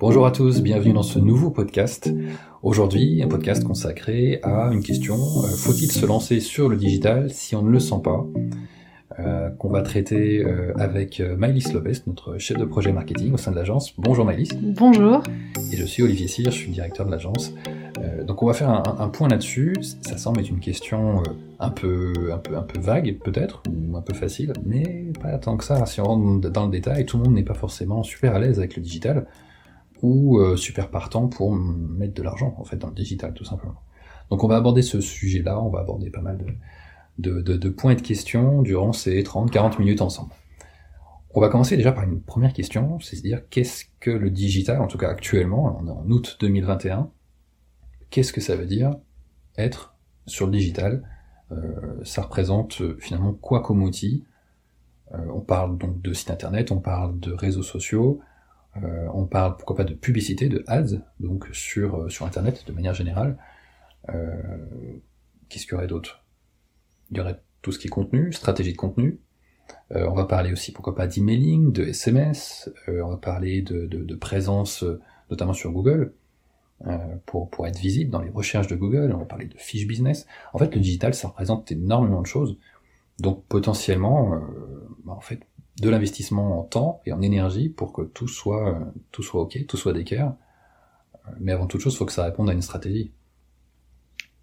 Bonjour 0.00 0.26
à 0.26 0.30
tous, 0.30 0.62
bienvenue 0.62 0.92
dans 0.92 1.02
ce 1.02 1.18
nouveau 1.18 1.50
podcast. 1.50 2.08
Aujourd'hui, 2.62 3.20
un 3.20 3.26
podcast 3.26 3.64
consacré 3.64 4.38
à 4.44 4.70
une 4.72 4.80
question 4.80 5.16
euh, 5.16 5.48
faut-il 5.48 5.90
se 5.90 6.06
lancer 6.06 6.38
sur 6.38 6.68
le 6.68 6.76
digital 6.76 7.32
si 7.32 7.56
on 7.56 7.62
ne 7.62 7.70
le 7.70 7.80
sent 7.80 8.00
pas 8.04 8.24
euh, 9.18 9.50
qu'on 9.50 9.70
va 9.70 9.82
traiter 9.82 10.44
euh, 10.44 10.72
avec 10.76 11.20
Maëlys 11.20 11.72
Lopez, 11.72 11.94
notre 12.06 12.38
chef 12.38 12.56
de 12.56 12.64
projet 12.64 12.92
marketing 12.92 13.32
au 13.32 13.38
sein 13.38 13.50
de 13.50 13.56
l'agence. 13.56 13.92
Bonjour 13.98 14.24
Maëlys. 14.24 14.50
Bonjour. 14.62 15.20
Et 15.72 15.76
je 15.76 15.84
suis 15.84 16.04
Olivier 16.04 16.28
Cyr, 16.28 16.52
je 16.52 16.56
suis 16.56 16.70
directeur 16.70 17.04
de 17.04 17.10
l'agence. 17.10 17.52
donc 18.24 18.40
on 18.44 18.46
va 18.46 18.52
faire 18.52 18.70
un, 18.70 19.08
point 19.08 19.26
là-dessus. 19.26 19.74
Ça 20.02 20.16
semble 20.16 20.38
être 20.38 20.50
une 20.50 20.60
question 20.60 21.24
un 21.58 21.70
peu, 21.70 22.12
un 22.32 22.38
peu, 22.38 22.56
un 22.56 22.62
peu 22.62 22.78
vague 22.78 23.18
peut-être, 23.24 23.64
ou 23.68 23.96
un 23.96 24.02
peu 24.02 24.14
facile, 24.14 24.52
mais 24.64 25.06
pas 25.20 25.36
tant 25.38 25.56
que 25.56 25.64
ça. 25.64 25.84
Si 25.86 26.00
on 26.00 26.04
rentre 26.04 26.50
dans 26.50 26.66
le 26.66 26.70
détail, 26.70 27.04
tout 27.04 27.16
le 27.16 27.24
monde 27.24 27.34
n'est 27.34 27.42
pas 27.42 27.54
forcément 27.54 28.04
super 28.04 28.36
à 28.36 28.38
l'aise 28.38 28.60
avec 28.60 28.76
le 28.76 28.82
digital 28.82 29.26
ou 30.02 30.38
euh, 30.38 30.56
super 30.56 30.90
partant 30.90 31.28
pour 31.28 31.52
mettre 31.52 32.14
de 32.14 32.22
l'argent 32.22 32.54
en 32.58 32.64
fait 32.64 32.76
dans 32.76 32.88
le 32.88 32.94
digital 32.94 33.34
tout 33.34 33.44
simplement. 33.44 33.82
Donc 34.30 34.44
on 34.44 34.48
va 34.48 34.56
aborder 34.56 34.82
ce 34.82 35.00
sujet-là, 35.00 35.60
on 35.60 35.70
va 35.70 35.80
aborder 35.80 36.10
pas 36.10 36.20
mal 36.20 36.38
de, 37.18 37.40
de, 37.40 37.68
points 37.68 37.92
et 37.92 37.96
de 37.96 38.02
questions 38.02 38.62
durant 38.62 38.92
ces 38.92 39.22
30-40 39.22 39.78
minutes 39.78 40.02
ensemble. 40.02 40.32
On 41.34 41.40
va 41.40 41.48
commencer 41.48 41.76
déjà 41.76 41.92
par 41.92 42.04
une 42.04 42.20
première 42.20 42.52
question, 42.52 43.00
c'est 43.00 43.18
à 43.18 43.20
dire 43.20 43.42
qu'est-ce 43.48 43.84
que 44.00 44.10
le 44.10 44.30
digital, 44.30 44.80
en 44.80 44.86
tout 44.86 44.98
cas 44.98 45.08
actuellement, 45.08 45.78
on 45.80 45.86
est 45.86 45.90
en 45.90 46.10
août 46.10 46.36
2021, 46.40 47.10
qu'est-ce 48.10 48.32
que 48.32 48.40
ça 48.40 48.56
veut 48.56 48.66
dire 48.66 48.96
être 49.56 49.94
sur 50.26 50.46
le 50.46 50.52
digital? 50.52 51.02
Euh, 51.50 52.04
Ça 52.04 52.22
représente 52.22 52.80
euh, 52.80 52.96
finalement 53.00 53.32
quoi 53.32 53.62
comme 53.62 53.82
outil? 53.82 54.24
On 55.10 55.40
parle 55.40 55.78
donc 55.78 56.02
de 56.02 56.12
site 56.12 56.30
internet, 56.30 56.70
on 56.70 56.80
parle 56.80 57.18
de 57.18 57.32
réseaux 57.32 57.62
sociaux, 57.62 58.20
euh, 58.84 59.08
on 59.12 59.26
parle 59.26 59.56
pourquoi 59.56 59.76
pas 59.76 59.84
de 59.84 59.94
publicité, 59.94 60.48
de 60.48 60.64
ads, 60.66 61.02
donc 61.20 61.48
sur, 61.52 61.96
euh, 61.96 62.08
Internet 62.20 62.64
de 62.66 62.72
manière 62.72 62.94
générale. 62.94 63.38
Euh, 64.10 64.32
qu'est-ce 65.48 65.64
qu'il 65.64 65.72
y 65.72 65.76
aurait 65.76 65.86
d'autre? 65.86 66.24
Il 67.10 67.16
y 67.16 67.20
aurait 67.20 67.40
tout 67.62 67.72
ce 67.72 67.78
qui 67.78 67.88
est 67.88 67.90
contenu, 67.90 68.32
stratégie 68.32 68.72
de 68.72 68.76
contenu. 68.76 69.20
on 69.90 70.14
va 70.14 70.24
parler 70.24 70.52
aussi 70.52 70.72
pourquoi 70.72 70.94
pas 70.94 71.06
d'emailing, 71.06 71.72
de 71.72 71.84
SMS. 71.84 72.70
on 72.86 73.08
va 73.08 73.16
parler 73.16 73.62
de, 73.62 74.14
présence 74.14 74.84
notamment 75.30 75.54
sur 75.54 75.72
Google. 75.72 76.14
pour, 77.26 77.50
pour 77.50 77.66
être 77.66 77.78
visible 77.78 78.10
dans 78.10 78.22
les 78.22 78.30
recherches 78.30 78.68
de 78.68 78.76
Google, 78.76 79.12
on 79.14 79.18
va 79.18 79.24
parler 79.24 79.46
de 79.46 79.56
fiche 79.56 79.86
business. 79.86 80.26
En 80.52 80.58
fait, 80.58 80.74
le 80.74 80.80
digital, 80.80 81.14
ça 81.14 81.28
représente 81.28 81.72
énormément 81.72 82.22
de 82.22 82.26
choses. 82.26 82.58
Donc 83.18 83.44
potentiellement, 83.46 84.40
bah, 85.04 85.14
en 85.14 85.20
fait, 85.20 85.40
de 85.80 85.90
l'investissement 85.90 86.58
en 86.58 86.62
temps 86.64 87.00
et 87.06 87.12
en 87.12 87.22
énergie 87.22 87.68
pour 87.68 87.92
que 87.92 88.02
tout 88.02 88.28
soit, 88.28 88.78
tout 89.12 89.22
soit 89.22 89.42
ok, 89.42 89.66
tout 89.66 89.76
soit 89.76 89.92
d'équerre. 89.92 90.34
Mais 91.40 91.52
avant 91.52 91.66
toute 91.66 91.80
chose, 91.80 91.94
il 91.94 91.96
faut 91.98 92.06
que 92.06 92.12
ça 92.12 92.24
réponde 92.24 92.50
à 92.50 92.52
une 92.52 92.62
stratégie. 92.62 93.12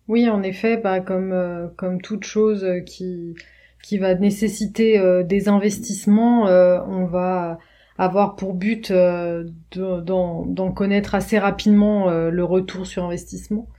Oui, 0.07 0.29
en 0.29 0.43
effet, 0.43 0.77
bah, 0.77 0.99
comme, 0.99 1.31
euh, 1.33 1.67
comme 1.77 2.01
toute 2.01 2.25
chose 2.25 2.65
qui, 2.85 3.35
qui 3.83 3.97
va 3.97 4.13
nécessiter 4.15 4.99
euh, 4.99 5.23
des 5.23 5.49
investissements, 5.49 6.47
euh, 6.47 6.79
on 6.87 7.05
va 7.05 7.57
avoir 7.97 8.35
pour 8.35 8.53
but 8.53 8.91
d'en 8.91 10.71
connaître 10.75 11.15
assez 11.15 11.39
rapidement 11.39 12.09
le 12.09 12.43
retour 12.43 12.85
sur 12.85 13.05
investissement. 13.05 13.69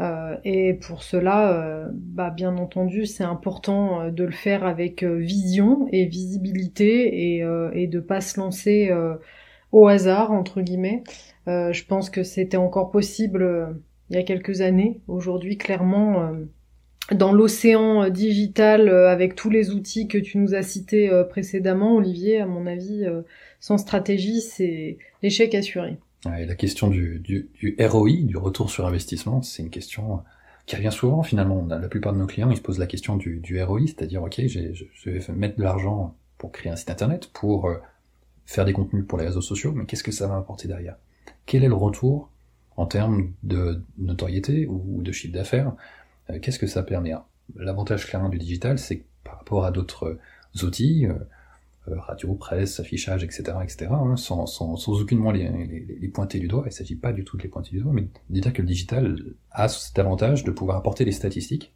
Euh, 0.00 0.36
et 0.44 0.74
pour 0.74 1.02
cela, 1.02 1.52
euh, 1.52 1.88
bah, 1.92 2.30
bien 2.30 2.56
entendu, 2.56 3.04
c'est 3.04 3.24
important 3.24 4.00
euh, 4.00 4.10
de 4.10 4.24
le 4.24 4.32
faire 4.32 4.64
avec 4.64 5.04
vision 5.04 5.88
et 5.92 6.06
visibilité 6.06 7.36
et, 7.36 7.44
et 7.74 7.86
de 7.86 8.00
pas 8.00 8.20
se 8.20 8.40
lancer 8.40 8.90
au 9.72 9.86
hasard 9.86 10.32
entre 10.32 10.60
guillemets. 10.60 11.02
je 11.46 11.84
pense 11.84 12.10
que 12.10 12.22
c'était 12.22 12.56
encore 12.56 12.90
possible 12.90 13.76
il 14.10 14.16
y 14.16 14.18
a 14.18 14.22
quelques 14.22 14.60
années. 14.60 15.00
Aujourd'hui, 15.08 15.56
clairement, 15.56 16.32
dans 17.12 17.32
l'océan 17.32 18.08
digital, 18.08 18.88
avec 18.88 19.34
tous 19.34 19.50
les 19.50 19.70
outils 19.70 20.08
que 20.08 20.18
tu 20.18 20.38
nous 20.38 20.54
as 20.54 20.62
cités 20.62 21.10
précédemment, 21.28 21.96
Olivier, 21.96 22.40
à 22.40 22.46
mon 22.46 22.66
avis, 22.66 23.06
sans 23.60 23.78
stratégie, 23.78 24.40
c'est 24.40 24.98
l'échec 25.22 25.54
assuré 25.54 25.98
la 26.24 26.54
question 26.54 26.88
du, 26.88 27.18
du, 27.18 27.50
du, 27.54 27.76
ROI, 27.80 28.24
du 28.24 28.36
retour 28.36 28.70
sur 28.70 28.86
investissement, 28.86 29.42
c'est 29.42 29.62
une 29.62 29.70
question 29.70 30.22
qui 30.66 30.76
revient 30.76 30.92
souvent 30.92 31.22
finalement. 31.22 31.64
La 31.66 31.88
plupart 31.88 32.12
de 32.12 32.18
nos 32.18 32.26
clients, 32.26 32.50
ils 32.50 32.56
se 32.56 32.62
posent 32.62 32.78
la 32.78 32.86
question 32.86 33.16
du, 33.16 33.38
du 33.40 33.62
ROI, 33.62 33.86
c'est-à-dire, 33.86 34.22
ok, 34.22 34.40
je, 34.46 34.72
je 34.72 35.10
vais 35.10 35.32
mettre 35.32 35.56
de 35.56 35.62
l'argent 35.62 36.14
pour 36.38 36.52
créer 36.52 36.70
un 36.70 36.76
site 36.76 36.90
internet, 36.90 37.30
pour 37.32 37.66
euh, 37.66 37.76
faire 38.46 38.64
des 38.64 38.72
contenus 38.72 39.06
pour 39.06 39.18
les 39.18 39.26
réseaux 39.26 39.40
sociaux, 39.40 39.72
mais 39.72 39.84
qu'est-ce 39.86 40.02
que 40.02 40.12
ça 40.12 40.26
va 40.26 40.36
apporter 40.36 40.66
derrière? 40.68 40.96
Quel 41.46 41.64
est 41.64 41.68
le 41.68 41.74
retour 41.74 42.30
en 42.76 42.86
termes 42.86 43.32
de 43.42 43.82
notoriété 43.98 44.66
ou 44.66 45.02
de 45.02 45.12
chiffre 45.12 45.32
d'affaires? 45.32 45.72
Euh, 46.30 46.38
Qu'est-ce 46.40 46.58
que 46.58 46.66
ça 46.66 46.82
permet? 46.82 47.14
L'avantage 47.56 48.06
clairement 48.06 48.28
du 48.28 48.38
digital, 48.38 48.78
c'est 48.78 48.98
que 48.98 49.04
par 49.24 49.38
rapport 49.38 49.64
à 49.64 49.70
d'autres 49.70 50.18
outils, 50.62 51.06
euh, 51.06 51.12
euh, 51.12 51.24
radio, 51.86 52.34
presse, 52.34 52.78
affichage, 52.80 53.24
etc., 53.24 53.42
etc., 53.62 53.90
hein, 53.90 54.16
sans, 54.16 54.46
sans, 54.46 54.76
sans, 54.76 55.00
aucunement 55.00 55.30
les, 55.30 55.48
les, 55.48 55.98
les, 56.00 56.08
pointer 56.08 56.38
du 56.38 56.46
doigt. 56.46 56.62
Il 56.64 56.68
ne 56.68 56.72
s'agit 56.72 56.96
pas 56.96 57.12
du 57.12 57.24
tout 57.24 57.36
de 57.36 57.42
les 57.42 57.48
pointer 57.48 57.70
du 57.70 57.80
doigt, 57.80 57.92
mais 57.92 58.02
de 58.02 58.40
dire 58.40 58.52
que 58.52 58.62
le 58.62 58.68
digital 58.68 59.16
a 59.50 59.68
cet 59.68 59.98
avantage 59.98 60.44
de 60.44 60.50
pouvoir 60.50 60.76
apporter 60.76 61.04
des 61.04 61.12
statistiques 61.12 61.72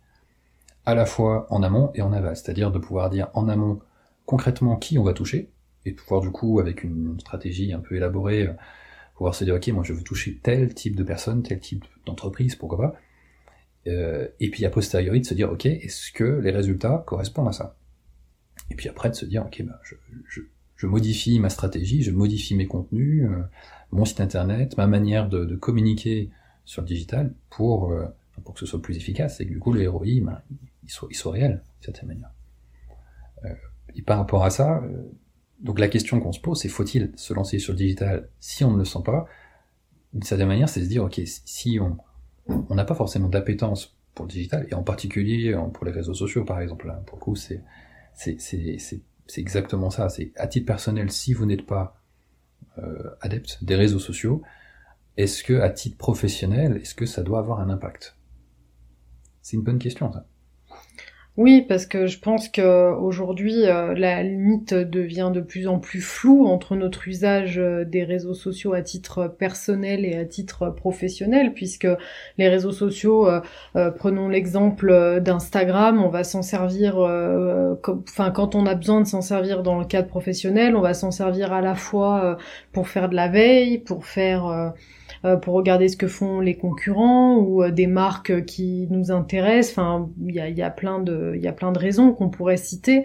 à 0.87 0.95
la 0.95 1.07
fois 1.07 1.47
en 1.51 1.63
amont 1.63 1.91
et 1.95 2.03
en 2.03 2.13
aval, 2.13 2.37
c'est-à-dire 2.37 2.71
de 2.71 2.79
pouvoir 2.79 3.11
dire 3.11 3.29
en 3.35 3.49
amont 3.49 3.81
concrètement 4.27 4.77
qui 4.77 4.99
on 4.99 5.03
va 5.03 5.15
toucher, 5.15 5.51
et 5.87 5.93
pouvoir 5.93 6.21
du 6.21 6.31
coup, 6.31 6.61
avec 6.61 6.85
une 6.85 7.19
stratégie 7.21 7.73
un 7.73 7.81
peu 7.81 7.97
élaborée, 7.97 8.49
euh, 8.49 8.53
pouvoir 9.17 9.35
se 9.35 9.45
dire 9.45 9.55
ok, 9.55 9.69
moi 9.69 9.85
je 9.85 9.93
veux 9.93 10.03
toucher 10.03 10.39
tel 10.43 10.75
type 10.75 10.97
de 10.97 11.03
personne, 11.03 11.43
tel 11.43 11.61
type 11.61 11.85
d'entreprise, 12.07 12.57
pourquoi 12.57 12.79
pas, 12.79 12.95
euh, 13.87 14.29
et 14.41 14.51
puis 14.51 14.65
a 14.65 14.71
posteriori 14.71 15.21
de 15.21 15.27
se 15.27 15.35
dire 15.35 15.51
ok, 15.51 15.67
est-ce 15.67 16.13
que 16.13 16.25
les 16.25 16.51
résultats 16.51 17.03
correspondent 17.07 17.49
à 17.49 17.53
ça? 17.53 17.77
Et 18.71 18.75
puis 18.75 18.89
après 18.89 19.11
de 19.11 19.15
se 19.15 19.25
dire, 19.25 19.45
ok, 19.47 19.63
bah, 19.65 19.81
je, 19.83 19.95
je, 20.77 20.87
modifie 20.87 21.39
ma 21.39 21.49
stratégie, 21.49 22.03
je 22.03 22.11
modifie 22.11 22.55
mes 22.55 22.67
contenus, 22.67 23.25
euh, 23.25 23.43
mon 23.91 24.05
site 24.05 24.21
internet, 24.21 24.77
ma 24.77 24.87
manière 24.87 25.29
de, 25.29 25.45
de, 25.45 25.57
communiquer 25.57 26.31
sur 26.67 26.83
le 26.83 26.89
digital 26.89 27.33
pour, 27.49 27.91
euh, 27.91 28.05
pour 28.43 28.53
que 28.53 28.61
ce 28.61 28.67
soit 28.67 28.83
plus 28.83 28.97
efficace 28.97 29.41
et 29.41 29.47
que 29.47 29.51
du 29.51 29.59
coup 29.59 29.73
les 29.73 29.87
ROI, 29.87 30.21
bah, 30.21 30.43
ils, 30.83 30.91
soient, 30.91 31.09
ils 31.11 31.15
soient 31.17 31.33
réels, 31.33 31.63
d'une 31.81 31.95
certaine 31.95 32.09
manière. 32.09 32.31
Euh, 33.45 33.55
et 33.95 34.03
par 34.03 34.19
rapport 34.19 34.45
à 34.45 34.51
ça, 34.51 34.83
donc 35.61 35.79
la 35.79 35.89
question 35.89 36.21
qu'on 36.21 36.33
se 36.33 36.41
pose, 36.41 36.61
c'est 36.61 36.69
faut-il 36.69 37.13
se 37.17 37.33
lancer 37.33 37.59
sur 37.59 37.73
le 37.73 37.79
digital 37.79 38.29
si 38.41 38.65
on 38.65 38.73
ne 38.73 38.79
le 38.79 38.85
sent 38.85 38.99
pas? 39.05 39.27
D'une 40.13 40.23
certaine 40.23 40.49
manière, 40.49 40.69
c'est 40.69 40.83
se 40.83 40.89
dire, 40.89 41.05
ok, 41.05 41.21
si 41.25 41.79
on 41.81 41.97
on 42.47 42.75
n'a 42.75 42.85
pas 42.85 42.95
forcément 42.95 43.29
d'appétence 43.29 43.97
pour 44.15 44.27
le 44.27 44.31
digital, 44.31 44.67
et 44.71 44.75
en 44.75 44.83
particulier 44.83 45.57
pour 45.73 45.85
les 45.85 45.93
réseaux 45.93 46.15
sociaux 46.15 46.45
par 46.45 46.61
exemple, 46.61 46.87
là, 46.87 47.03
pour 47.07 47.19
le 47.19 47.23
coup 47.23 47.37
c'est 47.37 47.63
c'est 48.15 49.03
exactement 49.37 49.91
ça. 49.91 50.09
C'est 50.09 50.33
à 50.37 50.47
titre 50.47 50.67
personnel, 50.67 51.11
si 51.11 51.33
vous 51.33 51.47
n'êtes 51.47 51.67
pas 51.67 52.01
euh, 52.79 53.11
adepte 53.21 53.63
des 53.63 53.77
réseaux 53.77 53.99
sociaux, 53.99 54.43
est-ce 55.17 55.45
que 55.45 55.61
à 55.61 55.71
titre 55.71 55.97
professionnel, 55.97 56.79
est-ce 56.79 56.95
que 56.95 57.07
ça 57.07 57.23
doit 57.23 57.39
avoir 57.39 57.61
un 57.61 57.71
impact? 57.71 58.17
C'est 59.43 59.57
une 59.57 59.63
bonne 59.63 59.79
question 59.79 60.13
ça. 60.13 60.27
Oui, 61.37 61.63
parce 61.63 61.85
que 61.85 62.07
je 62.07 62.21
pense 62.21 62.49
qu'aujourd'hui, 62.49 63.67
euh, 63.67 63.93
la 63.95 64.23
limite 64.23 64.73
devient 64.73 65.33
de 65.35 65.41
plus 65.41 65.67
en 65.67 65.81
plus 65.81 66.01
floue 66.01 66.47
entre 66.47 66.77
notre 66.77 67.09
usage 67.09 67.59
euh, 67.59 67.85
des 67.85 68.05
réseaux 68.05 68.35
sociaux 68.35 68.73
à 68.73 68.83
titre 68.83 69.27
personnel 69.27 70.05
et 70.05 70.17
à 70.17 70.25
titre 70.27 70.71
professionnel, 70.71 71.53
puisque 71.53 71.89
les 72.39 72.49
réseaux 72.49 72.71
sociaux, 72.71 73.29
euh, 73.29 73.91
prenons 73.91 74.29
l'exemple 74.29 75.21
d'Instagram, 75.21 76.01
on 76.01 76.09
va 76.09 76.23
s'en 76.23 76.43
servir, 76.43 76.99
enfin 76.99 78.31
quand 78.31 78.55
on 78.55 78.65
a 78.67 78.77
besoin 78.77 79.01
de 79.01 79.07
s'en 79.07 79.21
servir 79.21 79.65
dans 79.65 79.81
le 79.81 79.87
cadre 79.87 80.07
professionnel, 80.07 80.77
on 80.77 80.81
va 80.83 80.95
s'en 80.95 81.11
servir 81.11 81.53
à 81.53 81.61
la 81.61 81.75
fois 81.75 82.39
pour 82.73 82.89
faire 82.89 83.09
de 83.09 83.17
la 83.17 83.27
veille, 83.29 83.79
pour 83.79 84.07
faire 84.07 84.73
pour 85.43 85.55
regarder 85.55 85.89
ce 85.89 85.97
que 85.97 86.07
font 86.07 86.41
les 86.41 86.55
concurrents 86.55 87.37
ou 87.37 87.63
euh, 87.63 87.71
des 87.71 87.87
marques 87.87 88.45
qui 88.45 88.87
nous 88.91 89.11
intéressent. 89.11 89.73
Enfin, 89.73 90.11
il 90.27 90.35
y 90.35 90.41
a, 90.41 90.49
y 90.49 90.63
a 90.63 90.71
plein 90.71 90.99
de, 90.99 91.33
il 91.35 91.43
y 91.43 91.49
a 91.49 91.53
plein 91.53 91.73
de 91.73 91.79
raisons 91.79 92.13
qu'on 92.13 92.29
pourrait 92.29 92.57
citer 92.57 93.05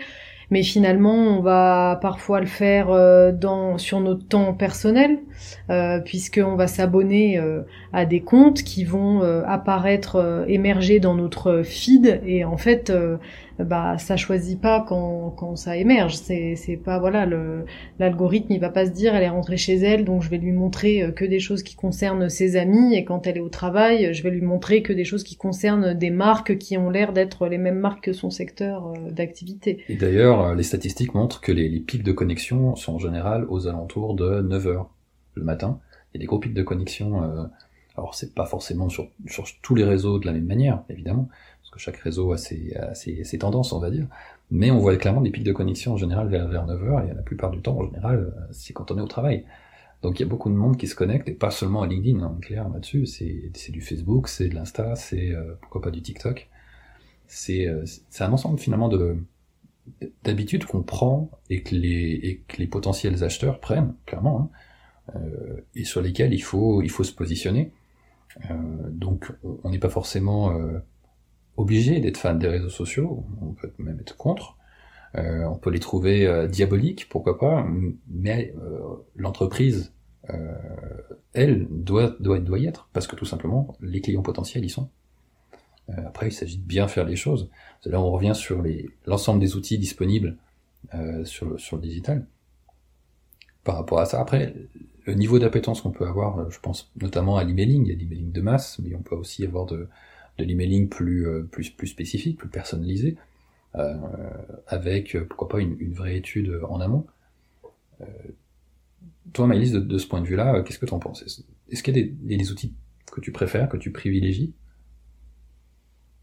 mais 0.52 0.64
finalement 0.64 1.14
on 1.14 1.42
va 1.42 2.00
parfois 2.02 2.40
le 2.40 2.48
faire 2.48 2.90
euh, 2.90 3.32
dans 3.32 3.78
sur 3.78 4.00
notre 4.00 4.28
temps 4.28 4.56
personnel 4.56 5.20
euh, 5.70 6.00
puisqu'on 6.00 6.56
va 6.56 6.66
s'abonner 6.66 7.40
à 7.94 8.06
des 8.06 8.22
comptes 8.22 8.64
qui 8.64 8.84
vont 8.84 9.22
apparaître 9.46 10.46
émerger 10.48 11.00
dans 11.00 11.14
notre 11.14 11.62
feed 11.62 12.20
et 12.26 12.46
en 12.46 12.58
fait 12.58 12.92
bah 13.60 13.98
ça 13.98 14.18
choisit 14.18 14.60
pas 14.60 14.86
quand, 14.88 15.32
quand 15.32 15.56
ça 15.56 15.76
émerge. 15.78 16.16
C'est 16.16 16.56
c'est 16.56 16.78
pas 16.78 17.00
voilà 17.00 17.26
le 17.26 17.66
l'algorithme 18.00 18.54
il 18.54 18.60
va 18.60 18.70
pas 18.70 18.86
se 18.86 18.92
dire 18.92 19.16
elle 19.16 19.24
est 19.24 19.30
rentrée 19.30 19.58
chez 19.58 19.76
elle 19.76 20.06
donc 20.06 20.22
je 20.22 20.30
vais 20.30 20.38
lui 20.38 20.52
montrer 20.52 21.04
euh, 21.04 21.12
que 21.12 21.26
des 21.26 21.40
choses 21.40 21.64
qui 21.64 21.76
concernent 21.76 22.30
ses 22.30 22.56
amis 22.56 22.96
et 22.96 23.04
quand 23.04 23.28
elle 23.28 23.38
est 23.38 23.42
au 23.42 23.50
travail 23.50 24.14
je 24.14 24.24
vais 24.24 24.32
lui 24.32 24.42
montrer 24.42 24.82
que 24.82 24.94
des 24.94 25.04
choses 25.04 25.24
qui 25.24 25.36
concernent 25.36 25.94
des 25.94 26.10
marques 26.10 26.58
qui 26.58 26.78
ont 26.78 26.90
l'air 26.90 27.14
d'être 27.14 27.48
les 27.48 27.58
mêmes 27.58 27.80
marques 27.80 28.06
que 28.06 28.14
son 28.14 28.30
secteur 28.30 28.88
euh, 28.88 29.12
d'activité. 29.12 29.84
Et 29.90 29.96
d'ailleurs 29.96 30.42
euh, 30.42 30.56
les 30.56 30.64
statistiques 30.64 31.14
montrent 31.14 31.42
que 31.42 31.52
les, 31.52 31.80
pics 31.80 32.04
de 32.04 32.12
connexion 32.12 32.76
sont 32.76 32.96
en 32.96 33.00
général 33.00 33.46
aux 33.50 33.68
alentours 33.68 34.16
de 34.16 34.42
9 34.42 34.68
heures 34.68 34.90
le 35.36 35.44
matin 35.44 35.80
Il 36.14 36.18
y 36.18 36.20
a 36.20 36.22
des 36.22 36.26
gros 36.26 36.40
pics 36.40 36.54
de 36.54 36.64
connexion. 36.64 37.24
Euh, 37.24 37.46
alors 37.98 38.16
c'est 38.16 38.34
pas 38.34 38.46
forcément 38.46 38.90
sur, 38.90 39.10
sur 39.28 39.46
tous 39.62 39.76
les 39.76 39.84
réseaux 39.84 40.20
de 40.20 40.26
la 40.26 40.32
même 40.32 40.46
manière, 40.46 40.84
évidemment, 40.90 41.28
parce 41.70 41.76
que 41.76 41.80
chaque 41.80 41.98
réseau 41.98 42.32
a 42.32 42.38
ses, 42.38 43.38
tendances, 43.40 43.74
on 43.74 43.80
va 43.80 43.92
dire. 43.92 44.08
Mais 44.52 44.72
on 44.72 44.80
voit 44.80 44.96
clairement 44.98 45.22
des 45.22 45.30
pics 45.30 45.44
de 45.44 45.54
connexion 45.54 45.94
en 45.94 45.98
général 45.98 46.28
vers, 46.28 46.48
vers 46.48 46.66
9h, 46.66 47.10
et 47.10 47.14
la 47.14 47.22
plupart 47.22 47.52
du 47.52 47.62
temps, 47.62 47.78
en 47.78 47.86
général, 47.86 48.34
c'est 48.52 48.74
quand 48.74 48.92
on 48.92 48.98
est 48.98 49.02
au 49.02 49.08
travail. 49.08 49.46
Donc 50.02 50.20
il 50.20 50.24
y 50.24 50.26
a 50.26 50.30
beaucoup 50.30 50.50
de 50.50 50.56
monde 50.56 50.78
qui 50.78 50.88
se 50.88 50.96
connecte, 50.96 51.28
et 51.30 51.34
pas 51.34 51.52
seulement 51.52 51.82
à 51.82 51.88
LinkedIn, 51.88 52.22
hein, 52.22 52.38
clair 52.42 52.70
là-dessus, 52.70 53.06
c'est 53.06 53.72
du 53.72 53.82
Facebook, 53.82 54.28
c'est 54.30 54.48
de 54.48 54.56
l'Insta, 54.56 54.96
c'est 54.96 55.32
euh, 55.32 55.56
pourquoi 55.62 55.82
pas 55.82 55.92
du 55.92 56.02
TikTok. 56.02 56.50
C'est 57.28 57.68
euh, 57.68 57.86
un 58.20 58.32
ensemble 58.32 58.60
finalement 58.60 58.88
de 58.88 59.18
d'habitudes 60.24 60.66
qu'on 60.66 60.84
prend 60.84 61.32
et 61.50 61.64
que, 61.64 61.76
les, 61.76 62.68
potentiels 62.68 63.24
acheteurs 63.24 63.60
prennent, 63.60 63.96
clairement, 64.06 64.52
hein, 65.14 65.16
euh, 65.16 65.62
et 65.76 65.84
sur 65.84 66.02
lesquels 66.02 66.34
il 66.34 66.42
faut, 66.42 66.84
se 66.88 67.12
positionner. 67.12 67.72
Euh, 68.50 68.54
donc 68.90 69.32
on 69.64 69.70
n'est 69.70 69.80
pas 69.80 69.90
forcément 69.90 70.52
euh, 70.52 70.80
obligé 71.60 72.00
d'être 72.00 72.18
fan 72.18 72.40
des 72.40 72.48
réseaux 72.48 72.70
sociaux, 72.70 73.26
on 73.42 73.54
peut 73.54 73.72
même 73.78 74.00
être 74.00 74.16
contre, 74.16 74.58
euh, 75.18 75.44
on 75.44 75.58
peut 75.58 75.70
les 75.70 75.80
trouver 75.80 76.26
euh, 76.26 76.48
diaboliques, 76.48 77.10
pourquoi 77.10 77.38
pas, 77.38 77.68
mais 78.08 78.54
euh, 78.58 78.80
l'entreprise, 79.16 79.94
elle, 81.34 81.66
doit, 81.72 82.16
doit, 82.20 82.60
y 82.60 82.68
être, 82.68 82.88
parce 82.94 83.08
que 83.08 83.16
tout 83.16 83.26
simplement, 83.26 83.76
les 83.82 84.00
clients 84.00 84.22
potentiels 84.22 84.64
y 84.64 84.70
sont. 84.70 84.92
après, 85.88 86.28
il 86.28 86.32
s'agit 86.32 86.60
de 86.60 86.64
bien 86.64 86.88
faire 86.88 87.06
les 87.06 87.16
choses. 87.16 87.50
Là, 87.86 88.00
on 88.00 88.12
revient 88.12 88.36
sur 88.36 88.64
l'ensemble 89.08 89.40
des 89.40 89.56
outils 89.56 89.80
disponibles 89.80 90.38
sur, 91.24 91.60
sur 91.60 91.78
le 91.78 91.82
digital. 91.82 92.28
Par 93.64 93.78
rapport 93.78 94.00
à 94.00 94.06
ça, 94.06 94.22
après, 94.22 94.54
le 95.06 95.16
niveau 95.16 95.40
d'appétence 95.40 95.82
qu'on 95.82 95.90
peut 95.90 96.06
avoir, 96.06 96.52
je 96.52 96.60
pense 96.60 96.92
notamment 97.02 97.38
à 97.38 97.44
l'emailing, 97.44 97.88
il 97.88 97.90
y 97.90 97.96
a 97.96 97.98
l'emailing 97.98 98.32
de 98.32 98.42
masse, 98.42 98.78
mais 98.84 98.94
on 98.94 99.02
peut 99.02 99.16
aussi 99.16 99.44
avoir 99.44 99.66
de, 99.66 99.90
de 100.40 100.46
l'emailing 100.46 100.90
plus, 100.90 101.28
plus, 101.52 101.70
plus 101.70 101.88
spécifique, 101.88 102.38
plus 102.38 102.50
personnalisé. 102.50 103.18
Euh, 103.76 103.94
avec 104.66 105.16
euh, 105.16 105.26
pourquoi 105.26 105.48
pas 105.48 105.60
une, 105.60 105.94
vraie 105.94 106.18
étude 106.18 106.60
en 106.68 106.82
amont. 106.82 107.06
Euh, 108.02 108.06
toi, 109.32 109.46
Maëlys, 109.46 109.74
de, 109.74 109.98
ce 109.98 110.08
point 110.08 110.22
de 110.22 110.26
vue-là, 110.26 110.64
qu'est-ce 110.64 110.80
que 110.80 110.88
tu 110.88 110.94
en 110.94 111.00
penses? 111.00 111.24
Est-ce 111.70 111.84
qu'il 111.84 111.96
y 111.96 112.34
a 112.34 112.38
des, 112.38 112.52
outils 112.52 112.74
que 113.12 113.22
tu 113.22 113.32
préfères, 113.32 113.70
que 113.70 113.78
tu 113.78 113.92
privilégies? 113.92 114.54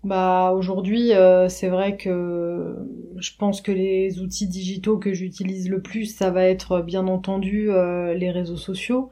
Bah 0.03 0.53
aujourd'hui, 0.53 1.13
euh, 1.13 1.49
c'est 1.49 1.69
vrai 1.69 1.97
que 1.97 2.77
je 3.17 3.31
pense 3.39 3.61
que 3.61 3.73
les 3.73 4.21
outils 4.21 4.47
digitaux 4.47 4.99
que 4.99 5.13
j'utilise 5.13 5.69
le 5.69 5.81
plus, 5.81 6.07
ça 6.07 6.31
va 6.31 6.45
être 6.45 6.81
bien 6.81 7.07
entendu 7.09 7.71
euh, 7.71 8.15
les 8.15 8.31
réseaux 8.31 8.57
sociaux. 8.57 9.11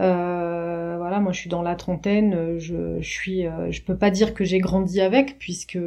Euh, 0.00 0.96
voilà, 0.98 1.20
moi 1.20 1.32
je 1.32 1.40
suis 1.40 1.50
dans 1.50 1.62
la 1.62 1.76
trentaine, 1.76 2.58
je, 2.58 3.00
je 3.00 3.08
suis, 3.08 3.42
je 3.70 3.82
peux 3.82 3.96
pas 3.96 4.10
dire 4.10 4.34
que 4.34 4.44
j'ai 4.44 4.58
grandi 4.58 5.00
avec 5.00 5.38
puisque 5.38 5.78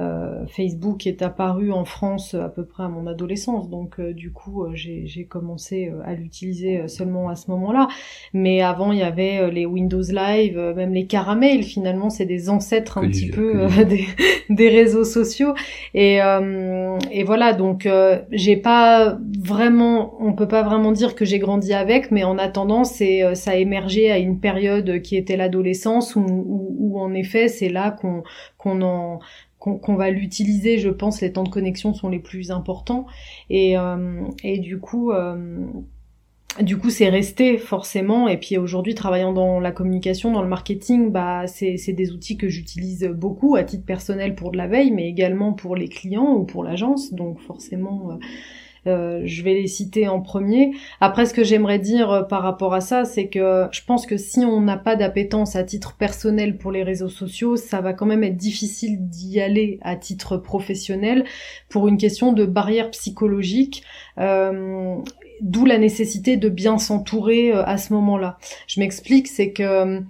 euh, 0.00 0.44
Facebook 0.48 1.06
est 1.06 1.22
apparu 1.22 1.70
en 1.70 1.84
France 1.84 2.34
à 2.34 2.48
peu 2.48 2.64
près 2.64 2.82
à 2.82 2.88
mon 2.88 3.06
adolescence, 3.06 3.70
donc 3.70 4.00
euh, 4.00 4.12
du 4.12 4.32
coup 4.32 4.64
euh, 4.64 4.72
j'ai 4.74 5.24
commencé 5.24 5.92
à 6.04 6.14
l'utiliser 6.14 6.88
seulement 6.88 7.28
à 7.28 7.36
ce 7.36 7.48
moment-là. 7.52 7.86
Mais 8.32 8.60
avant 8.60 8.90
il 8.90 8.98
y 8.98 9.02
avait 9.02 9.50
les 9.52 9.66
Windows 9.66 10.02
Live, 10.02 10.58
même 10.74 10.92
les 10.92 11.06
Caramel. 11.06 11.62
Finalement 11.62 12.10
c'est 12.10 12.26
des 12.26 12.50
ancêtres 12.50 12.98
un 12.98 13.08
petit 13.08 13.30
peu 13.30 13.66
des, 13.84 14.06
des, 14.50 14.68
réseaux 14.68 15.04
sociaux. 15.04 15.54
Et, 15.94 16.16
et 16.16 17.24
voilà 17.24 17.52
donc 17.52 17.88
j'ai 18.32 18.56
pas 18.56 19.16
vraiment, 19.38 20.16
on 20.20 20.32
peut 20.32 20.48
pas 20.48 20.62
vraiment 20.62 20.90
dire 20.90 21.14
que 21.14 21.24
j'ai 21.24 21.38
grandi 21.38 21.72
avec, 21.72 22.10
mais 22.10 22.24
en 22.24 22.38
attendant 22.38 22.82
c'est 22.82 23.34
ça 23.36 23.52
a 23.52 23.56
émergé 23.56 24.10
à 24.10 24.18
une 24.18 24.40
période 24.40 25.02
qui 25.02 25.16
était 25.16 25.36
l'adolescence 25.36 26.16
où, 26.16 26.20
où, 26.20 26.76
où, 26.78 27.00
en 27.00 27.14
effet 27.14 27.46
c'est 27.46 27.68
là 27.68 27.92
qu'on 27.92 28.24
qu'on 28.58 28.82
en 28.82 29.20
qu'on 29.64 29.94
va 29.94 30.10
l'utiliser, 30.10 30.78
je 30.78 30.90
pense, 30.90 31.20
les 31.20 31.32
temps 31.32 31.44
de 31.44 31.48
connexion 31.48 31.94
sont 31.94 32.08
les 32.08 32.18
plus 32.18 32.50
importants. 32.50 33.06
Et, 33.48 33.78
euh, 33.78 34.22
et 34.42 34.58
du 34.58 34.78
coup, 34.78 35.10
euh, 35.12 35.66
du 36.60 36.76
coup, 36.76 36.90
c'est 36.90 37.08
resté 37.08 37.58
forcément. 37.58 38.28
Et 38.28 38.36
puis 38.36 38.58
aujourd'hui, 38.58 38.94
travaillant 38.94 39.32
dans 39.32 39.58
la 39.58 39.72
communication, 39.72 40.30
dans 40.32 40.42
le 40.42 40.48
marketing, 40.48 41.10
bah, 41.10 41.46
c'est 41.46 41.92
des 41.92 42.12
outils 42.12 42.36
que 42.36 42.48
j'utilise 42.48 43.04
beaucoup 43.06 43.56
à 43.56 43.64
titre 43.64 43.84
personnel 43.84 44.34
pour 44.34 44.52
de 44.52 44.56
la 44.56 44.68
veille, 44.68 44.92
mais 44.92 45.08
également 45.08 45.52
pour 45.52 45.76
les 45.76 45.88
clients 45.88 46.34
ou 46.34 46.44
pour 46.44 46.62
l'agence. 46.62 47.12
Donc 47.12 47.40
forcément. 47.40 48.12
Euh, 48.12 48.16
euh, 48.86 49.22
je 49.24 49.42
vais 49.42 49.54
les 49.54 49.66
citer 49.66 50.08
en 50.08 50.20
premier. 50.20 50.72
Après, 51.00 51.26
ce 51.26 51.34
que 51.34 51.44
j'aimerais 51.44 51.78
dire 51.78 52.10
euh, 52.10 52.22
par 52.22 52.42
rapport 52.42 52.74
à 52.74 52.80
ça, 52.80 53.04
c'est 53.04 53.28
que 53.28 53.66
je 53.72 53.80
pense 53.86 54.06
que 54.06 54.16
si 54.16 54.40
on 54.40 54.60
n'a 54.60 54.76
pas 54.76 54.96
d'appétence 54.96 55.56
à 55.56 55.64
titre 55.64 55.96
personnel 55.96 56.58
pour 56.58 56.72
les 56.72 56.82
réseaux 56.82 57.08
sociaux, 57.08 57.56
ça 57.56 57.80
va 57.80 57.92
quand 57.92 58.06
même 58.06 58.24
être 58.24 58.36
difficile 58.36 59.08
d'y 59.08 59.40
aller 59.40 59.78
à 59.82 59.96
titre 59.96 60.36
professionnel 60.36 61.24
pour 61.68 61.88
une 61.88 61.96
question 61.96 62.32
de 62.32 62.44
barrière 62.44 62.90
psychologique. 62.90 63.82
Euh, 64.18 64.96
D'où 65.40 65.64
la 65.64 65.78
nécessité 65.78 66.36
de 66.36 66.48
bien 66.48 66.78
s'entourer 66.78 67.52
euh, 67.52 67.64
à 67.64 67.76
ce 67.76 67.92
moment-là. 67.92 68.38
Je 68.66 68.80
m'explique, 68.80 69.26
c'est 69.26 69.50
que 69.52 70.00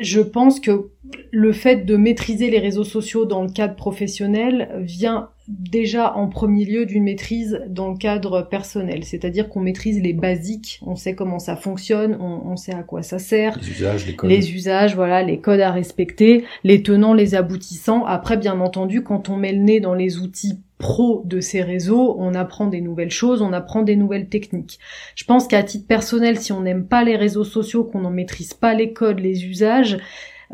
je 0.00 0.20
pense 0.20 0.60
que 0.60 0.90
le 1.30 1.52
fait 1.52 1.84
de 1.84 1.96
maîtriser 1.96 2.48
les 2.50 2.58
réseaux 2.58 2.84
sociaux 2.84 3.24
dans 3.24 3.42
le 3.42 3.50
cadre 3.50 3.74
professionnel 3.74 4.70
vient 4.82 5.30
déjà 5.48 6.14
en 6.14 6.28
premier 6.28 6.64
lieu 6.66 6.84
d'une 6.84 7.04
maîtrise 7.04 7.62
dans 7.68 7.90
le 7.90 7.96
cadre 7.96 8.42
personnel, 8.42 9.04
c'est-à-dire 9.04 9.48
qu'on 9.48 9.60
maîtrise 9.60 10.00
les 10.00 10.12
basiques, 10.12 10.80
on 10.86 10.94
sait 10.94 11.14
comment 11.14 11.38
ça 11.38 11.56
fonctionne, 11.56 12.16
on, 12.20 12.56
sait 12.56 12.74
à 12.74 12.82
quoi 12.82 13.02
ça 13.02 13.18
sert, 13.18 13.58
les 13.58 13.70
usages, 13.70 14.06
les 14.06 14.14
codes, 14.14 14.30
les 14.30 14.52
usages, 14.52 14.94
voilà, 14.94 15.22
les 15.22 15.40
codes 15.40 15.60
à 15.60 15.70
respecter, 15.70 16.44
les 16.64 16.82
tenants, 16.82 17.14
les 17.14 17.34
aboutissants. 17.34 18.04
Après, 18.04 18.36
bien 18.36 18.60
entendu, 18.60 19.02
quand 19.02 19.30
on 19.30 19.36
met 19.36 19.52
le 19.52 19.62
nez 19.62 19.80
dans 19.80 19.94
les 19.94 20.18
outils 20.18 20.60
pro 20.76 21.22
de 21.24 21.40
ces 21.40 21.62
réseaux, 21.62 22.16
on 22.18 22.34
apprend 22.34 22.66
des 22.66 22.82
nouvelles 22.82 23.10
choses, 23.10 23.40
on 23.40 23.52
apprend 23.52 23.82
des 23.82 23.96
nouvelles 23.96 24.28
techniques. 24.28 24.78
Je 25.14 25.24
pense 25.24 25.48
qu'à 25.48 25.62
titre 25.62 25.86
personnel, 25.86 26.38
si 26.38 26.52
on 26.52 26.60
n'aime 26.60 26.86
pas 26.86 27.04
les 27.04 27.16
réseaux 27.16 27.44
sociaux, 27.44 27.84
qu'on 27.84 28.00
n'en 28.00 28.10
maîtrise 28.10 28.54
pas 28.54 28.74
les 28.74 28.92
codes, 28.92 29.18
les 29.18 29.46
usages, 29.46 29.98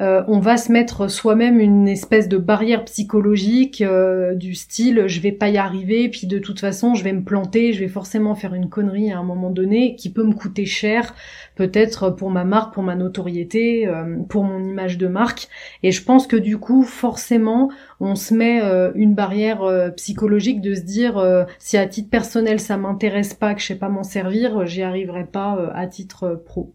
euh, 0.00 0.24
on 0.26 0.40
va 0.40 0.56
se 0.56 0.72
mettre 0.72 1.08
soi-même 1.08 1.60
une 1.60 1.86
espèce 1.86 2.28
de 2.28 2.36
barrière 2.36 2.84
psychologique 2.84 3.80
euh, 3.80 4.34
du 4.34 4.56
style 4.56 5.04
je 5.06 5.20
vais 5.20 5.30
pas 5.30 5.50
y 5.50 5.56
arriver, 5.56 6.08
puis 6.08 6.26
de 6.26 6.38
toute 6.38 6.58
façon 6.58 6.94
je 6.94 7.04
vais 7.04 7.12
me 7.12 7.22
planter, 7.22 7.72
je 7.72 7.80
vais 7.80 7.88
forcément 7.88 8.34
faire 8.34 8.54
une 8.54 8.68
connerie 8.68 9.12
à 9.12 9.18
un 9.18 9.22
moment 9.22 9.50
donné 9.50 9.94
qui 9.94 10.10
peut 10.10 10.24
me 10.24 10.34
coûter 10.34 10.66
cher, 10.66 11.14
peut-être 11.54 12.10
pour 12.10 12.30
ma 12.30 12.44
marque, 12.44 12.74
pour 12.74 12.82
ma 12.82 12.96
notoriété, 12.96 13.86
euh, 13.86 14.16
pour 14.28 14.42
mon 14.42 14.64
image 14.64 14.98
de 14.98 15.06
marque. 15.06 15.48
Et 15.84 15.92
je 15.92 16.02
pense 16.02 16.26
que 16.26 16.36
du 16.36 16.58
coup 16.58 16.82
forcément 16.82 17.70
on 18.00 18.16
se 18.16 18.34
met 18.34 18.60
une 18.94 19.14
barrière 19.14 19.92
psychologique 19.96 20.60
de 20.60 20.74
se 20.74 20.80
dire 20.80 21.46
si 21.58 21.76
à 21.76 21.86
titre 21.86 22.10
personnel 22.10 22.58
ça 22.58 22.76
m'intéresse 22.76 23.34
pas, 23.34 23.54
que 23.54 23.60
je 23.60 23.66
sais 23.66 23.76
pas 23.76 23.88
m'en 23.88 24.02
servir, 24.02 24.66
j'y 24.66 24.82
arriverai 24.82 25.24
pas 25.24 25.70
à 25.74 25.86
titre 25.86 26.42
pro. 26.44 26.72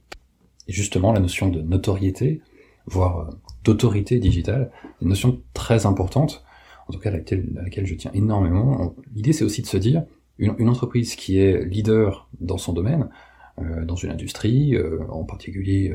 Et 0.68 0.72
justement 0.72 1.12
la 1.12 1.20
notion 1.20 1.50
de 1.50 1.62
notoriété 1.62 2.42
voire 2.90 3.20
euh, 3.20 3.32
d'autorité 3.64 4.20
digitale, 4.20 4.72
une 5.02 5.10
notion 5.10 5.42
très 5.54 5.86
importante, 5.86 6.44
en 6.88 6.94
tout 6.94 7.00
cas 7.00 7.10
à 7.10 7.14
laquelle, 7.14 7.86
je 7.86 7.96
tiens 7.96 8.12
énormément. 8.14 8.96
L'idée 9.14 9.34
c'est 9.34 9.44
aussi 9.44 9.62
de 9.62 9.68
se 9.68 9.78
dire, 9.78 10.04
une, 10.38 10.70
entreprise 10.70 11.16
qui 11.16 11.38
est 11.38 11.66
leader 11.66 12.30
dans 12.40 12.58
son 12.58 12.74
domaine, 12.74 13.10
euh, 13.60 13.86
dans 13.86 13.96
une 13.96 14.10
industrie, 14.10 14.76
euh, 14.76 15.00
en 15.10 15.24
particulier, 15.24 15.94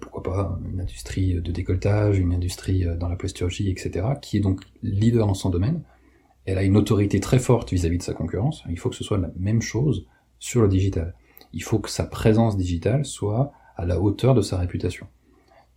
pourquoi 0.00 0.22
pas 0.22 0.60
une 0.72 0.80
industrie 0.80 1.34
de 1.34 1.50
décolletage, 1.50 2.16
une 2.20 2.32
industrie 2.32 2.86
dans 2.96 3.08
la 3.08 3.16
posturgie, 3.16 3.68
etc., 3.70 4.06
qui 4.22 4.36
est 4.36 4.40
donc 4.40 4.60
leader 4.84 5.26
dans 5.26 5.34
son 5.34 5.50
domaine, 5.50 5.82
elle 6.44 6.58
a 6.58 6.62
une 6.62 6.76
autorité 6.76 7.18
très 7.18 7.40
forte 7.40 7.72
vis 7.72 7.84
à 7.84 7.88
-vis 7.88 7.98
de 7.98 8.02
sa 8.02 8.14
concurrence, 8.14 8.62
il 8.70 8.78
faut 8.78 8.88
que 8.88 8.94
ce 8.94 9.02
soit 9.02 9.18
la 9.18 9.32
même 9.36 9.60
chose 9.60 10.06
sur 10.38 10.62
le 10.62 10.68
digital. 10.68 11.14
Il 11.52 11.64
faut 11.64 11.80
que 11.80 11.90
sa 11.90 12.04
présence 12.04 12.56
digitale 12.56 13.04
soit 13.04 13.52
à 13.76 13.84
la 13.84 14.00
hauteur 14.00 14.34
de 14.34 14.42
sa 14.42 14.58
réputation. 14.58 15.08